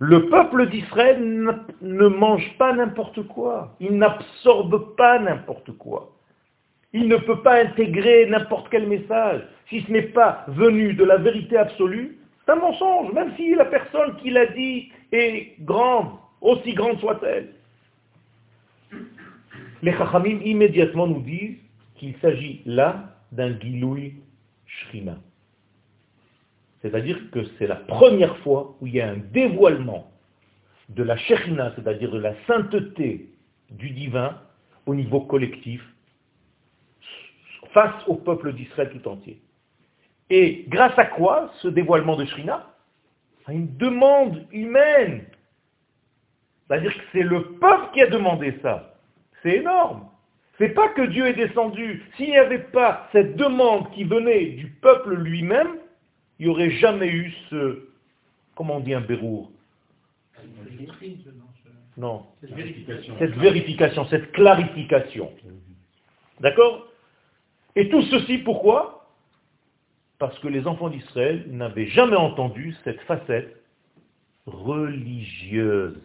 [0.00, 1.20] Le peuple d'Israël
[1.82, 3.74] ne mange pas n'importe quoi.
[3.80, 6.12] Il n'absorbe pas n'importe quoi.
[6.92, 9.42] Il ne peut pas intégrer n'importe quel message.
[9.68, 13.66] Si ce n'est pas venu de la vérité absolue, c'est un mensonge, même si la
[13.66, 17.48] personne qui l'a dit est grande, aussi grande soit-elle.
[19.82, 21.58] Les Chachamim immédiatement nous disent
[21.96, 24.14] qu'il s'agit là d'un Giloui
[24.66, 25.16] Shrina.
[26.82, 30.10] C'est-à-dire que c'est la première fois où il y a un dévoilement
[30.88, 33.30] de la Shekhinah, c'est-à-dire de la sainteté
[33.70, 34.40] du divin
[34.86, 35.82] au niveau collectif,
[37.72, 39.40] face au peuple d'Israël tout entier.
[40.30, 42.74] Et grâce à quoi ce dévoilement de Shrina
[43.46, 45.24] À une demande humaine.
[46.66, 48.94] C'est-à-dire que c'est le peuple qui a demandé ça.
[49.42, 50.06] C'est énorme.
[50.58, 52.04] C'est pas que Dieu est descendu.
[52.16, 55.76] S'il n'y avait pas cette demande qui venait du peuple lui-même,
[56.38, 57.88] il n'y aurait jamais eu ce,
[58.54, 59.50] comment on dit un bérour?
[61.96, 62.26] Non.
[62.40, 63.14] Cette vérification.
[63.18, 65.32] cette vérification, cette clarification.
[66.40, 66.86] D'accord?
[67.74, 69.08] Et tout ceci, pourquoi?
[70.18, 73.56] Parce que les enfants d'Israël n'avaient jamais entendu cette facette
[74.46, 75.98] religieuse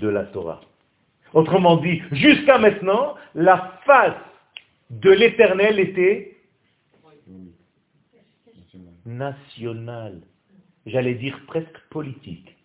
[0.00, 0.60] de la Torah.
[1.34, 4.14] Autrement dit, jusqu'à maintenant, la face
[4.90, 6.31] de l'éternel était
[9.06, 10.20] nationale.
[10.86, 12.56] J'allais dire presque politique.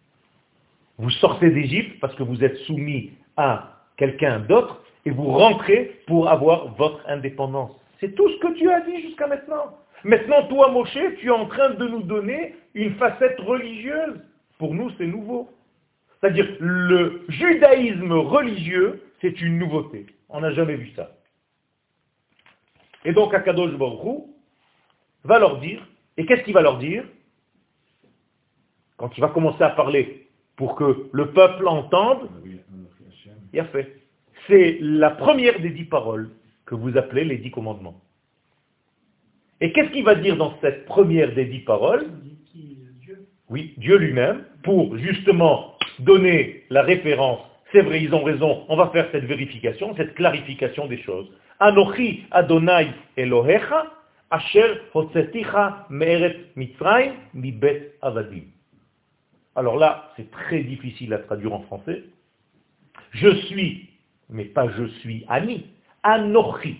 [0.97, 6.29] Vous sortez d'Égypte parce que vous êtes soumis à quelqu'un d'autre et vous rentrez pour
[6.29, 7.71] avoir votre indépendance.
[7.99, 9.77] C'est tout ce que Dieu a dit jusqu'à maintenant.
[10.03, 14.21] Maintenant, toi, Moshe, tu es en train de nous donner une facette religieuse.
[14.57, 15.49] Pour nous, c'est nouveau.
[16.19, 20.05] C'est-à-dire, le judaïsme religieux, c'est une nouveauté.
[20.29, 21.11] On n'a jamais vu ça.
[23.05, 24.23] Et donc, Akadosh Baruch
[25.23, 25.81] va leur dire,
[26.17, 27.03] et qu'est-ce qu'il va leur dire
[28.97, 32.29] Quand il va commencer à parler pour que le peuple entende,
[33.53, 33.95] il a fait.
[34.47, 36.29] C'est la première des dix paroles
[36.65, 38.01] que vous appelez les dix commandements.
[39.61, 42.05] Et qu'est-ce qu'il va dire dans cette première des dix paroles
[43.49, 47.39] Oui, Dieu lui-même, pour justement donner la référence,
[47.71, 51.27] c'est vrai, ils ont raison, on va faire cette vérification, cette clarification des choses.
[51.59, 53.91] Anochi Adonai Elohecha,
[59.55, 62.03] Alors là, c'est très difficile à traduire en français.
[63.11, 63.89] Je suis,
[64.29, 65.65] mais pas je suis, Ani,
[66.03, 66.77] Anochi.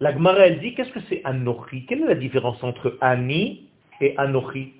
[0.00, 1.86] La Gemara, elle dit, qu'est-ce que c'est Anochi?
[1.86, 3.68] Quelle est la différence entre Ani
[4.00, 4.74] et Anochi?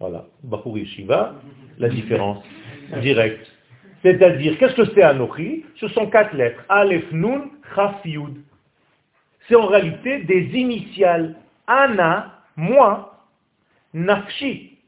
[0.00, 1.34] Voilà, Bachouri Shiva,
[1.78, 2.44] la différence
[3.00, 3.55] directe.
[4.02, 6.62] C'est-à-dire, qu'est-ce que c'est Anochi Ce sont quatre lettres.
[6.68, 8.42] Aleph, Nun, Chaf, Yud.
[9.48, 11.36] C'est en réalité des initiales.
[11.66, 13.24] Ana, moi,
[13.94, 14.78] Nafshi.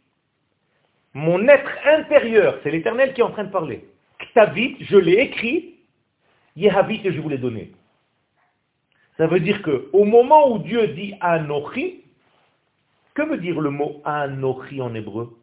[1.14, 3.84] Mon être intérieur, c'est l'éternel qui est en train de parler.
[4.18, 5.76] Ktavit, je l'ai écrit.
[6.56, 7.72] Yehavit, je vous l'ai donné.
[9.16, 12.04] Ça veut dire que au moment où Dieu dit Anochi,
[13.14, 15.37] que veut dire le mot Anochi en hébreu?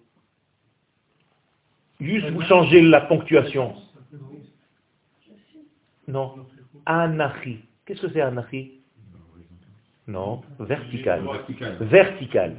[1.99, 3.75] Juste vous changez la ponctuation.
[6.07, 6.35] Non.
[6.85, 7.59] Anachi.
[7.85, 8.81] Qu'est-ce que c'est Anachi?
[10.07, 11.23] Non, vertical.
[11.81, 12.55] Vertical.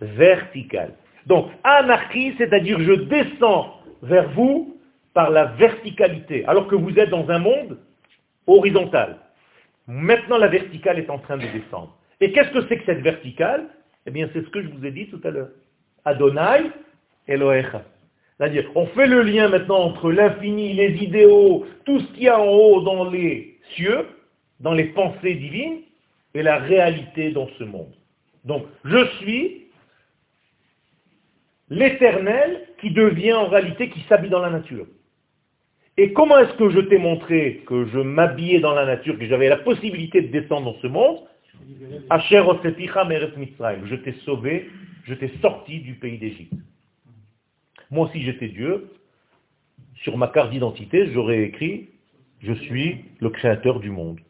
[0.00, 0.94] Vertical.
[1.26, 4.76] Donc, anarchie, c'est-à-dire je descends vers vous
[5.14, 7.78] par la verticalité, alors que vous êtes dans un monde
[8.46, 9.18] horizontal.
[9.86, 11.96] Maintenant, la verticale est en train de descendre.
[12.20, 13.68] Et qu'est-ce que c'est que cette verticale?
[14.06, 15.50] Eh bien, c'est ce que je vous ai dit tout à l'heure.
[16.04, 16.70] Adonai
[17.26, 17.82] Elohecha.
[18.38, 22.38] C'est-à-dire, on fait le lien maintenant entre l'infini, les idéaux, tout ce qu'il y a
[22.38, 24.06] en haut dans les cieux,
[24.60, 25.80] dans les pensées divines,
[26.34, 27.94] et la réalité dans ce monde.
[28.44, 29.64] Donc, je suis
[31.70, 34.86] l'éternel qui devient en réalité, qui s'habille dans la nature.
[35.96, 39.48] Et comment est-ce que je t'ai montré que je m'habillais dans la nature, que j'avais
[39.48, 41.20] la possibilité de descendre dans ce monde?
[43.86, 44.68] Je t'ai sauvé,
[45.04, 46.52] je t'ai sorti du pays d'Égypte.
[47.90, 48.90] Moi, si j'étais Dieu,
[49.96, 51.88] sur ma carte d'identité, j'aurais écrit
[52.40, 54.20] «Je suis le créateur du monde.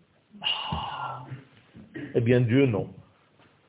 [2.14, 2.88] Eh bien, Dieu, non.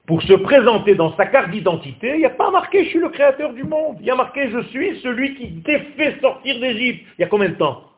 [0.06, 3.10] Pour se présenter dans sa carte d'identité, il n'y a pas marqué «Je suis le
[3.10, 3.98] créateur du monde».
[4.00, 7.06] Il y a marqué «Je suis celui qui t'ai fait sortir d'Égypte».
[7.18, 7.92] Il y a combien de temps?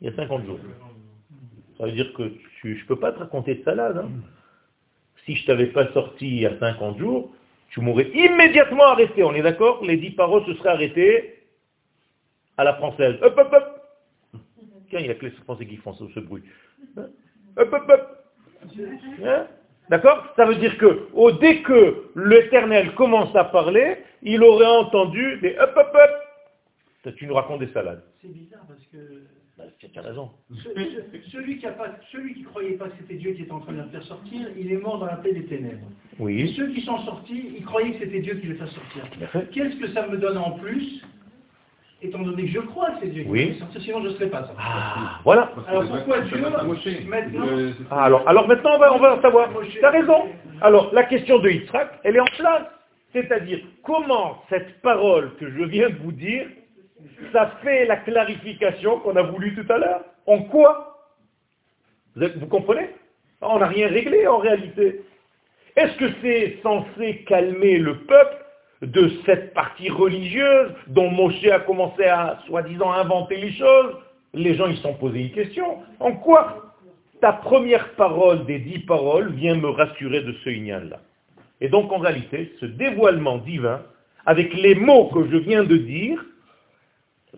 [0.00, 0.58] Il y a 50 jours.
[1.78, 2.32] Ça veut dire que
[2.62, 3.98] je ne peux pas te raconter de salade.
[3.98, 4.10] Hein.
[5.24, 7.32] Si je t'avais pas sorti il y a 50 jours,
[7.72, 9.22] tu m'aurais immédiatement arrêté.
[9.24, 11.42] On est d'accord Les dix paroles se seraient arrêtées
[12.58, 13.16] à la française.
[13.22, 14.40] Hop, hop, hop.
[14.90, 16.42] Tiens, il y a que les Français qui font ce, bruit.
[16.96, 18.24] Hop, hop, hop.
[19.24, 19.46] Hein
[19.88, 21.08] d'accord Ça veut dire que
[21.40, 27.14] dès que l'Éternel commence à parler, il aurait entendu des hop, hop, hop.
[27.16, 28.02] Tu nous racontes des salades.
[28.20, 28.98] C'est bizarre parce que
[29.58, 30.30] bah, tu as raison.
[31.30, 33.72] celui, qui a pas, celui qui croyait pas que c'était Dieu qui était en train
[33.72, 35.86] de le faire sortir, il est mort dans la paix des ténèbres.
[36.18, 36.40] Oui.
[36.40, 39.04] Et ceux qui sont sortis, ils croyaient que c'était Dieu qui les fait sortir.
[39.52, 41.02] Qu'est-ce que ça me donne en plus
[42.00, 43.52] étant donné que je crois que c'est Dieu qui oui.
[43.52, 44.56] fait sortir, sinon je ne serais pas sorti.
[44.58, 45.52] Ah, voilà.
[45.68, 46.38] Alors pourquoi Dieu
[47.06, 47.46] maintenant
[47.90, 49.50] ah, alors, alors maintenant on va, on va savoir.
[49.70, 50.28] Tu as raison.
[50.62, 52.66] Alors la question de Yitzhak, elle est en place.
[53.12, 56.46] C'est-à-dire comment cette parole que je viens de vous dire
[57.32, 60.04] ça fait la clarification qu'on a voulu tout à l'heure.
[60.26, 60.98] En quoi?
[62.16, 62.90] Vous, comprenez?
[63.40, 65.02] On n'a rien réglé en réalité.
[65.76, 68.36] Est-ce que c'est censé calmer le peuple
[68.82, 73.96] de cette partie religieuse dont Moshe a commencé à, soi-disant, inventer les choses?
[74.34, 75.78] Les gens, ils sont posé une question.
[76.00, 76.74] En quoi
[77.20, 81.00] ta première parole des dix paroles vient me rassurer de ce ignal-là?
[81.60, 83.82] Et donc, en réalité, ce dévoilement divin,
[84.26, 86.24] avec les mots que je viens de dire,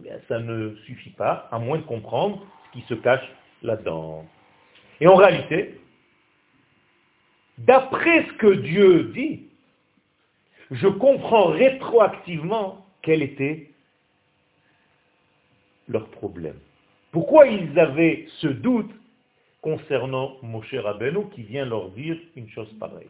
[0.04, 3.28] eh ça ne suffit pas, à moins de comprendre ce qui se cache
[3.62, 4.24] là-dedans.
[5.00, 5.80] Et en réalité,
[7.58, 9.48] d'après ce que Dieu dit,
[10.70, 13.70] je comprends rétroactivement quel était
[15.88, 16.58] leur problème.
[17.12, 18.90] Pourquoi ils avaient ce doute
[19.64, 23.08] concernant Moshe Rabbeinu qui vient leur dire une chose pareille.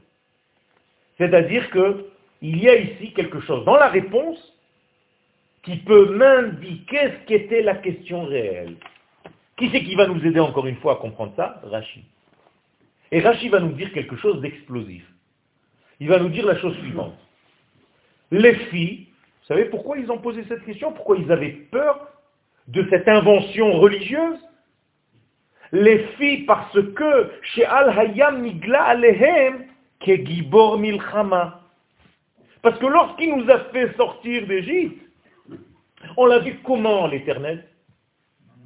[1.19, 4.54] C'est-à-dire qu'il y a ici quelque chose dans la réponse
[5.65, 8.77] qui peut m'indiquer ce qu'était la question réelle.
[9.57, 11.61] Qui c'est qui va nous aider encore une fois à comprendre ça?
[11.65, 12.03] Rachid.
[13.11, 15.05] Et Rachid va nous dire quelque chose d'explosif.
[16.01, 17.17] Il va nous dire la chose suivante.
[18.31, 19.07] Les filles,
[19.43, 20.93] vous savez pourquoi ils ont posé cette question?
[20.93, 22.09] Pourquoi ils avaient peur
[22.69, 24.39] de cette invention religieuse?
[25.73, 29.67] Les filles parce que chez Al-Hayam Nigla Alehem
[30.01, 31.61] Gibor Milchama.
[32.61, 35.04] Parce que lorsqu'il nous a fait sortir d'Égypte,
[36.17, 37.65] on l'a vu comment l'éternel?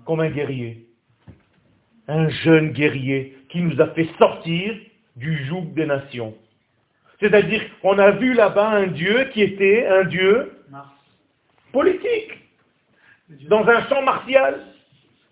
[0.05, 0.87] Comme un guerrier.
[2.07, 4.75] Un jeune guerrier qui nous a fait sortir
[5.17, 6.35] du joug des nations.
[7.21, 10.53] C'est-à-dire qu'on a vu là-bas un Dieu qui était un Dieu
[11.73, 12.39] politique,
[13.49, 14.61] dans un champ martial.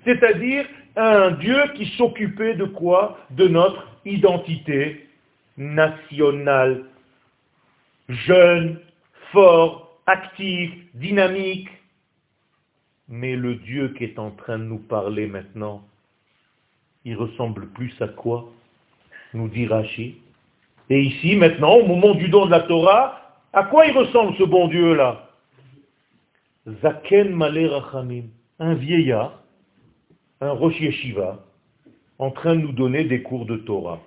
[0.05, 0.66] C'est-à-dire
[0.97, 3.19] un Dieu qui s'occupait de quoi?
[3.31, 5.09] De notre identité
[5.57, 6.85] nationale.
[8.09, 8.81] Jeune,
[9.33, 11.69] fort, actif, dynamique.
[13.09, 15.83] Mais le Dieu qui est en train de nous parler maintenant,
[17.05, 18.51] il ressemble plus à quoi
[19.33, 20.19] Nous dit Rashi.
[20.90, 24.42] Et ici, maintenant, au moment du don de la Torah, à quoi il ressemble ce
[24.42, 25.31] bon Dieu-là?
[26.83, 28.25] Zaken Malé Rachamim,
[28.59, 29.40] un vieillard,
[30.40, 31.45] un Rosh Yeshiva,
[32.19, 34.01] en train de nous donner des cours de Torah.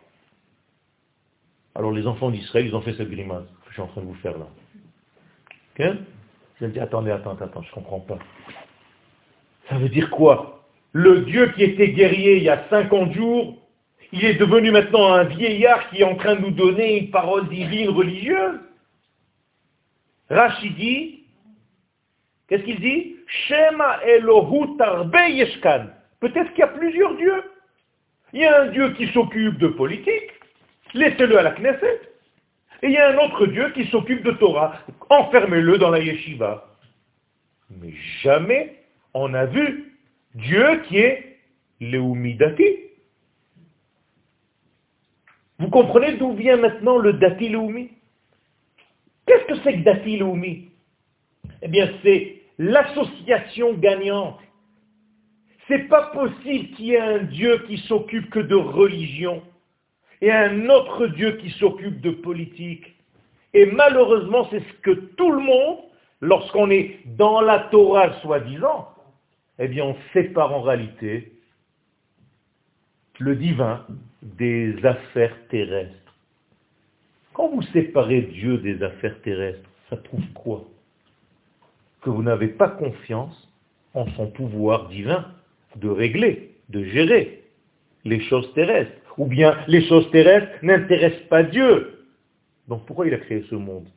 [1.76, 4.08] Alors les enfants d'Israël, ils ont fait cette grimace que je suis en train de
[4.08, 4.48] vous faire là.
[5.80, 5.98] Ok?
[6.60, 8.20] Ils ont dit, attendez, attendez, attends, je ne comprends pas.
[9.70, 10.66] Ça veut dire quoi?
[10.92, 13.56] Le Dieu qui était guerrier il y a 50 jours,
[14.12, 17.48] il est devenu maintenant un vieillard qui est en train de nous donner une parole
[17.48, 18.60] divine religieuse.
[20.30, 21.24] Rachidi,
[22.48, 23.18] qu'est-ce qu'il dit?
[23.28, 24.78] Shema Elohu
[25.30, 25.88] Yeshkan.
[26.20, 27.44] Peut-être qu'il y a plusieurs dieux.
[28.34, 30.32] Il y a un Dieu qui s'occupe de politique,
[30.94, 32.02] laissez-le à la Knesset.
[32.82, 34.74] Et il y a un autre Dieu qui s'occupe de Torah,
[35.10, 36.66] enfermez-le dans la yeshiva.
[37.82, 38.79] Mais jamais
[39.14, 39.98] on a vu
[40.36, 41.38] Dieu qui est
[41.82, 42.78] Leumidati.
[45.60, 47.90] Vous comprenez d'où vient maintenant le Dati Leumi?
[49.26, 50.70] Qu'est-ce que c'est que Dati Leumi?
[51.62, 54.40] Eh bien, c'est l'association gagnante.
[55.68, 59.44] C'est pas possible qu'il y ait un Dieu qui s'occupe que de religion
[60.22, 62.96] et un autre Dieu qui s'occupe de politique.
[63.54, 65.80] Et malheureusement, c'est ce que tout le monde,
[66.22, 68.90] lorsqu'on est dans la Torah soi-disant,
[69.60, 71.32] eh bien on sépare en réalité
[73.20, 73.86] le divin
[74.24, 75.94] des affaires terrestres.
[77.34, 80.66] Quand vous séparez Dieu des affaires terrestres, ça prouve quoi?
[82.02, 83.50] Que vous n'avez pas confiance
[83.94, 85.26] en son pouvoir divin
[85.76, 87.44] de régler, de gérer
[88.06, 88.92] les choses terrestres.
[89.18, 92.06] Ou bien les choses terrestres n'intéressent pas Dieu.
[92.70, 93.88] Donc pourquoi il a créé ce monde?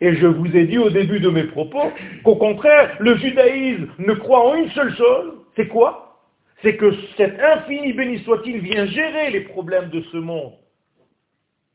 [0.00, 1.92] Et je vous ai dit au début de mes propos
[2.24, 6.18] qu'au contraire, le judaïsme ne croit en une seule chose, c'est quoi?
[6.62, 10.52] C'est que cet infini béni soit-il vient gérer les problèmes de ce monde.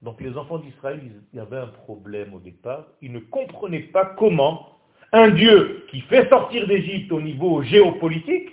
[0.02, 1.00] Donc les enfants d'Israël,
[1.34, 2.86] il y avait un problème au départ.
[3.02, 4.76] Ils ne comprenaient pas comment
[5.12, 8.50] un Dieu qui fait sortir d'Égypte au niveau géopolitique,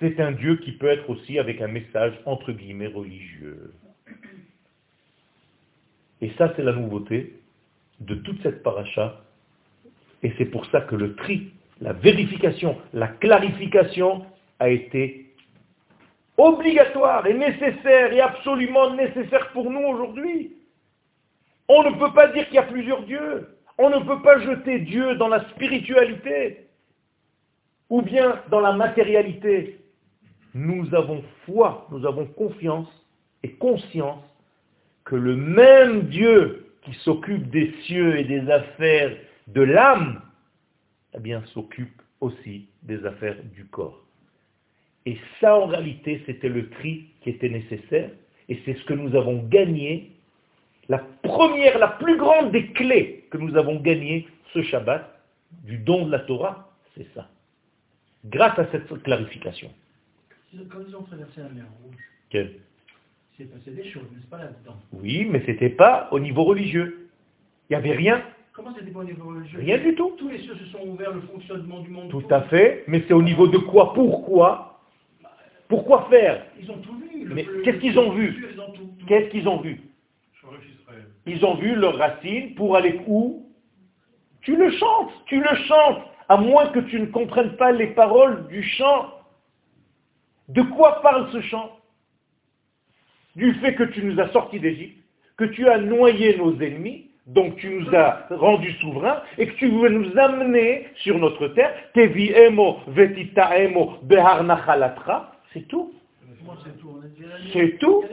[0.00, 3.72] c'est un Dieu qui peut être aussi avec un message entre guillemets religieux.
[6.20, 7.34] Et ça, c'est la nouveauté
[8.00, 9.20] de toute cette paracha.
[10.22, 14.24] Et c'est pour ça que le tri, la vérification, la clarification
[14.58, 15.34] a été
[16.36, 20.52] obligatoire et nécessaire et absolument nécessaire pour nous aujourd'hui.
[21.68, 23.48] On ne peut pas dire qu'il y a plusieurs dieux.
[23.78, 26.66] On ne peut pas jeter Dieu dans la spiritualité
[27.90, 29.80] ou bien dans la matérialité.
[30.54, 32.88] Nous avons foi, nous avons confiance
[33.42, 34.22] et conscience
[35.04, 39.14] que le même Dieu qui s'occupe des cieux et des affaires
[39.48, 40.22] de l'âme,
[41.14, 44.02] eh bien, s'occupe aussi des affaires du corps.
[45.04, 48.10] Et ça, en réalité, c'était le tri qui était nécessaire,
[48.48, 50.12] et c'est ce que nous avons gagné,
[50.88, 55.12] la première, la plus grande des clés que nous avons gagné ce Shabbat,
[55.64, 57.28] du don de la Torah, c'est ça.
[58.24, 59.72] Grâce à cette clarification.
[60.70, 62.54] Quand ils ont traversé la mer Rouge, Quel?
[63.36, 67.10] S'est passé des choses, n'est-ce pas là-dedans Oui, mais ce n'était pas au niveau religieux.
[67.68, 68.22] Il n'y avait rien.
[68.52, 70.12] Comment c'était pas au niveau religieux Rien du tout.
[70.16, 72.08] Tous les cieux se sont ouverts, le fonctionnement du monde.
[72.08, 74.80] Tout à fait, mais c'est au niveau de quoi Pourquoi
[75.68, 77.26] Pourquoi faire Ils ont tout vu.
[77.34, 78.46] Mais qu'est-ce qu'ils ont vu
[79.06, 79.82] Qu'est-ce qu'ils ont vu
[81.26, 83.46] Ils ont vu leurs racines pour aller où
[84.40, 88.46] Tu le chantes, tu le chantes, à moins que tu ne comprennes pas les paroles
[88.48, 89.12] du chant.
[90.48, 91.76] De quoi parle ce chant?
[93.36, 94.96] Du fait que tu nous as sortis d'Égypte,
[95.36, 99.68] que tu as noyé nos ennemis, donc tu nous as rendus souverains et que tu
[99.68, 101.72] veux nous amener sur notre terre.
[105.52, 105.92] C'est tout.
[107.52, 108.04] C'est tout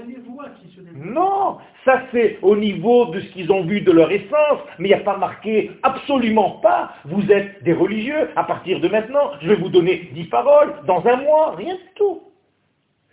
[0.95, 4.95] Non, ça c'est au niveau de ce qu'ils ont vu de leur essence, mais il
[4.95, 9.47] n'y a pas marqué absolument pas, vous êtes des religieux, à partir de maintenant, je
[9.49, 12.23] vais vous donner dix paroles, dans un mois, rien du tout.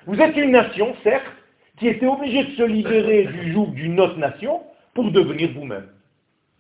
[0.07, 1.27] Vous êtes une nation, certes,
[1.81, 4.63] qui était obligée de se libérer du joug d'une autre nation
[4.95, 5.89] pour devenir vous-même.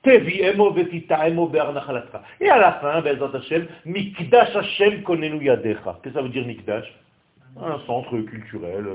[0.06, 0.18] Et
[2.48, 3.02] à la fin,
[3.84, 5.98] Mikdash Hashem konenu yadecha.
[6.02, 6.86] Qu'est-ce que ça veut dire Mikdash?
[7.60, 8.86] Un centre culturel.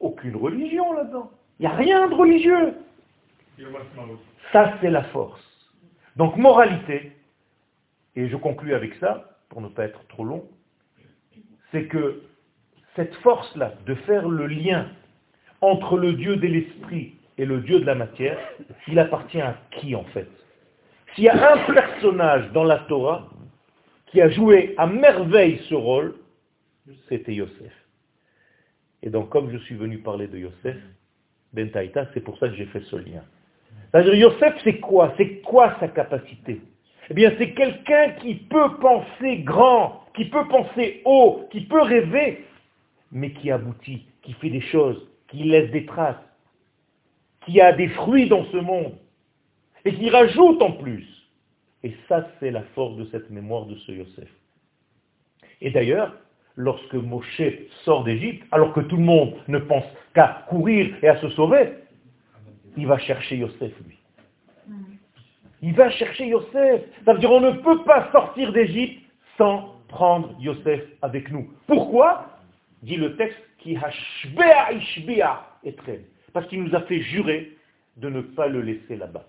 [0.00, 1.30] Aucune religion là-dedans.
[1.60, 2.74] Il n'y a rien de religieux.
[4.52, 5.42] Ça, c'est la force.
[6.16, 7.12] Donc, moralité,
[8.16, 10.44] et je conclus avec ça, pour ne pas être trop long,
[11.72, 12.22] c'est que
[12.96, 14.86] cette force-là de faire le lien
[15.60, 18.38] entre le Dieu de l'esprit et le Dieu de la matière,
[18.88, 20.28] il appartient à qui en fait?
[21.14, 23.28] S'il y a un personnage dans la Torah
[24.06, 26.14] qui a joué à merveille ce rôle,
[27.08, 27.72] c'était Yosef.
[29.02, 30.76] Et donc comme je suis venu parler de Yosef,
[31.52, 33.22] Ben Taïta, c'est pour ça que j'ai fait ce lien.
[33.90, 35.14] C'est-à-dire Yosef, c'est quoi?
[35.16, 36.60] C'est quoi sa capacité?
[37.10, 42.44] Eh bien, c'est quelqu'un qui peut penser grand, qui peut penser haut, qui peut rêver,
[43.12, 46.16] mais qui aboutit, qui fait des choses, qui laisse des traces,
[47.44, 48.94] qui a des fruits dans ce monde,
[49.84, 51.06] et qui rajoute en plus.
[51.84, 54.28] Et ça, c'est la force de cette mémoire de ce Yosef.
[55.60, 56.14] Et d'ailleurs,
[56.56, 57.42] lorsque Moshe
[57.84, 59.84] sort d'Égypte, alors que tout le monde ne pense
[60.14, 61.74] qu'à courir et à se sauver,
[62.76, 63.98] il va chercher Yosef, lui.
[65.60, 66.82] Il va chercher Yosef.
[67.04, 69.02] Ça veut dire on ne peut pas sortir d'Égypte
[69.38, 71.48] sans prendre Yosef avec nous.
[71.66, 72.31] Pourquoi?
[72.82, 73.78] Dit le texte, qui
[76.32, 77.52] parce qu'il nous a fait jurer
[77.96, 79.26] de ne pas le laisser là-bas.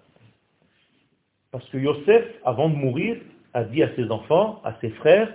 [1.51, 3.17] Parce que Yosef, avant de mourir,
[3.53, 5.31] a dit à ses enfants, à ses frères,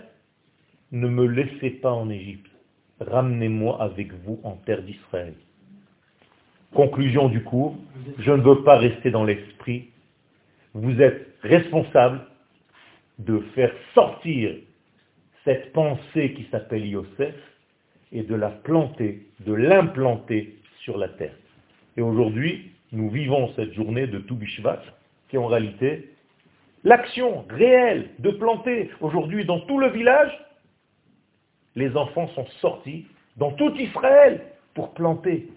[0.90, 2.50] ne me laissez pas en Égypte,
[3.00, 5.34] ramenez-moi avec vous en terre d'Israël.
[6.74, 7.76] Conclusion du cours,
[8.18, 9.90] je ne veux pas rester dans l'esprit.
[10.74, 12.26] Vous êtes responsable
[13.18, 14.56] de faire sortir
[15.44, 17.34] cette pensée qui s'appelle Yosef
[18.12, 21.34] et de la planter, de l'implanter sur la terre.
[21.96, 24.82] Et aujourd'hui, nous vivons cette journée de Toubishvat,
[25.28, 26.10] qui est en réalité
[26.84, 28.90] l'action réelle de planter.
[29.00, 30.32] Aujourd'hui, dans tout le village,
[31.76, 33.06] les enfants sont sortis
[33.36, 34.40] dans tout Israël
[34.74, 35.48] pour planter.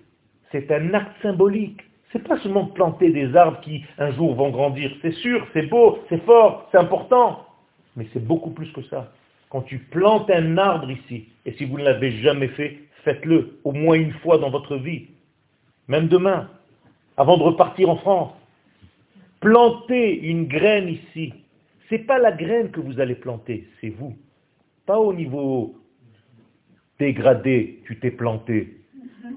[0.51, 1.81] C'est un acte symbolique.
[2.11, 4.91] C'est pas seulement planter des arbres qui un jour vont grandir.
[5.01, 7.45] C'est sûr, c'est beau, c'est fort, c'est important.
[7.95, 9.11] Mais c'est beaucoup plus que ça.
[9.51, 13.73] Quand tu plantes un arbre ici, et si vous ne l'avez jamais fait, faites-le au
[13.73, 15.07] moins une fois dans votre vie,
[15.89, 16.49] même demain,
[17.17, 18.31] avant de repartir en France.
[19.41, 21.33] Plantez une graine ici.
[21.89, 24.15] Ce n'est pas la graine que vous allez planter, c'est vous.
[24.85, 25.75] Pas au niveau
[26.97, 28.77] dégradé, tu t'es planté,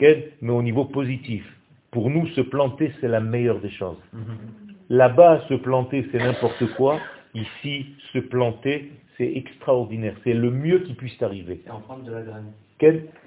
[0.00, 1.44] mais au niveau positif.
[1.90, 4.00] Pour nous, se planter, c'est la meilleure des choses.
[4.90, 7.00] Là-bas, se planter, c'est n'importe quoi.
[7.34, 10.14] Ici, se planter, c'est extraordinaire.
[10.24, 11.60] C'est le mieux qui puisse arriver.
[11.64, 12.52] C'est en prendre de la graine.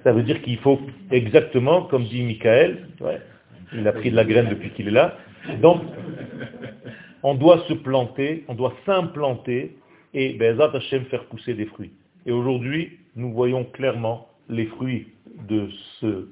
[0.03, 0.79] Ça veut dire qu'il faut
[1.11, 2.87] exactement, comme dit Michael,
[3.73, 5.17] il a pris de la graine depuis qu'il est là.
[5.61, 5.81] Donc,
[7.23, 9.75] on doit se planter, on doit s'implanter
[10.13, 11.91] et Bezat Hashem faire pousser des fruits.
[12.25, 15.07] Et aujourd'hui, nous voyons clairement les fruits
[15.47, 15.69] de
[15.99, 16.27] ce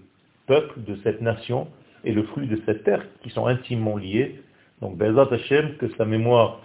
[0.47, 1.67] peuple, de cette nation,
[2.03, 4.39] et le fruit de cette terre, qui sont intimement liés.
[4.81, 6.61] Donc Bezat Hashem, que sa mémoire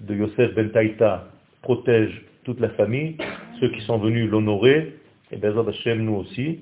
[0.00, 1.28] de Yosef Ben Taïta
[1.62, 3.16] protège toute la famille,
[3.60, 4.94] ceux qui sont venus l'honorer,
[5.30, 6.60] et Bezat Hashem nous aussi,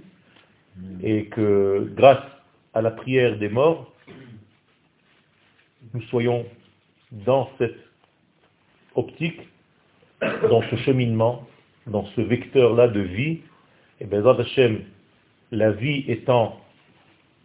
[1.03, 2.25] et que grâce
[2.75, 3.93] à la prière des morts,
[5.95, 6.45] nous soyons
[7.13, 7.79] dans cette
[8.95, 9.41] optique,
[10.21, 11.47] dans ce cheminement,
[11.87, 13.41] dans ce vecteur-là de vie,
[14.01, 14.81] et Bezat Hashem,
[15.53, 16.61] la vie étant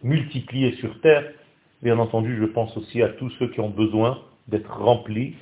[0.02, 1.32] multipliée sur terre,
[1.82, 5.34] bien entendu, je pense aussi à tous ceux qui ont besoin d'être remplis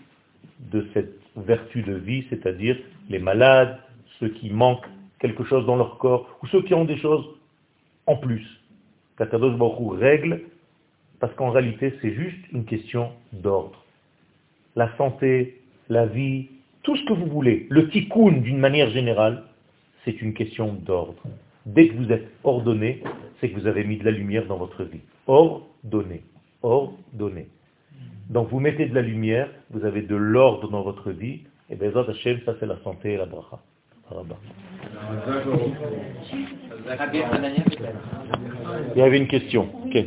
[0.59, 2.77] de cette vertu de vie, c'est-à-dire
[3.09, 3.79] les malades,
[4.19, 4.87] ceux qui manquent
[5.19, 7.27] quelque chose dans leur corps, ou ceux qui ont des choses
[8.07, 8.47] en plus.
[9.19, 10.43] Katadosh Baruch règle,
[11.21, 13.85] parce qu'en réalité, c'est juste une question d'ordre.
[14.77, 16.49] La santé, la vie,
[16.83, 19.43] tout ce que vous voulez, le tikkun d'une manière générale,
[20.05, 21.23] c'est une question d'ordre.
[21.67, 23.03] Dès que vous êtes ordonné,
[23.41, 25.01] c'est que vous avez mis de la lumière dans votre vie.
[25.27, 26.23] Ordonné.
[26.63, 27.49] Ordonné.
[28.29, 31.91] Donc vous mettez de la lumière, vous avez de l'ordre dans votre vie, et bien
[31.95, 33.59] Hashem, ça c'est la santé et la bracha.
[38.95, 39.69] Il y avait une question.
[39.95, 40.03] Euh,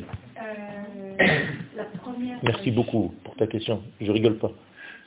[2.43, 3.81] Merci beaucoup pour ta question.
[4.01, 4.51] Je rigole pas.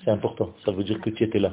[0.04, 0.54] C'est important.
[0.64, 1.52] Ça veut dire que tu étais là.